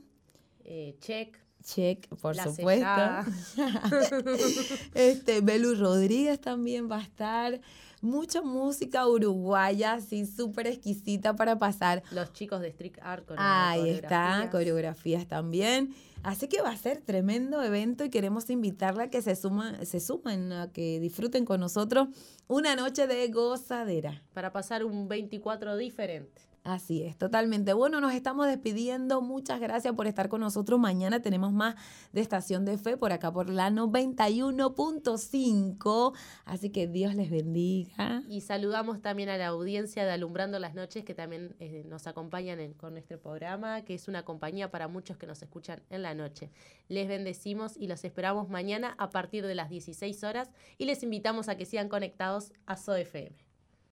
[0.63, 1.37] Eh, check.
[1.63, 2.87] check, por La supuesto.
[4.93, 7.59] Este, Belu Rodríguez también va a estar.
[8.03, 12.03] Mucha música uruguaya, así súper exquisita para pasar.
[12.11, 14.51] Los chicos de Street Art con Ahí está, coreografías.
[14.51, 15.95] coreografías también.
[16.21, 20.01] Así que va a ser tremendo evento y queremos invitarla a que se, suma, se
[20.01, 22.09] sumen, a que disfruten con nosotros
[22.49, 24.21] una noche de gozadera.
[24.33, 26.41] Para pasar un 24 diferente.
[26.63, 27.73] Así es, totalmente.
[27.73, 29.21] Bueno, nos estamos despidiendo.
[29.21, 30.79] Muchas gracias por estar con nosotros.
[30.79, 31.75] Mañana tenemos más
[32.13, 36.13] de Estación de Fe por acá por la 91.5.
[36.45, 38.23] Así que Dios les bendiga.
[38.29, 42.73] Y saludamos también a la audiencia de Alumbrando las Noches que también eh, nos acompañan
[42.75, 46.49] con nuestro programa, que es una compañía para muchos que nos escuchan en la noche.
[46.87, 51.49] Les bendecimos y los esperamos mañana a partir de las 16 horas y les invitamos
[51.49, 53.42] a que sigan conectados a SOFM.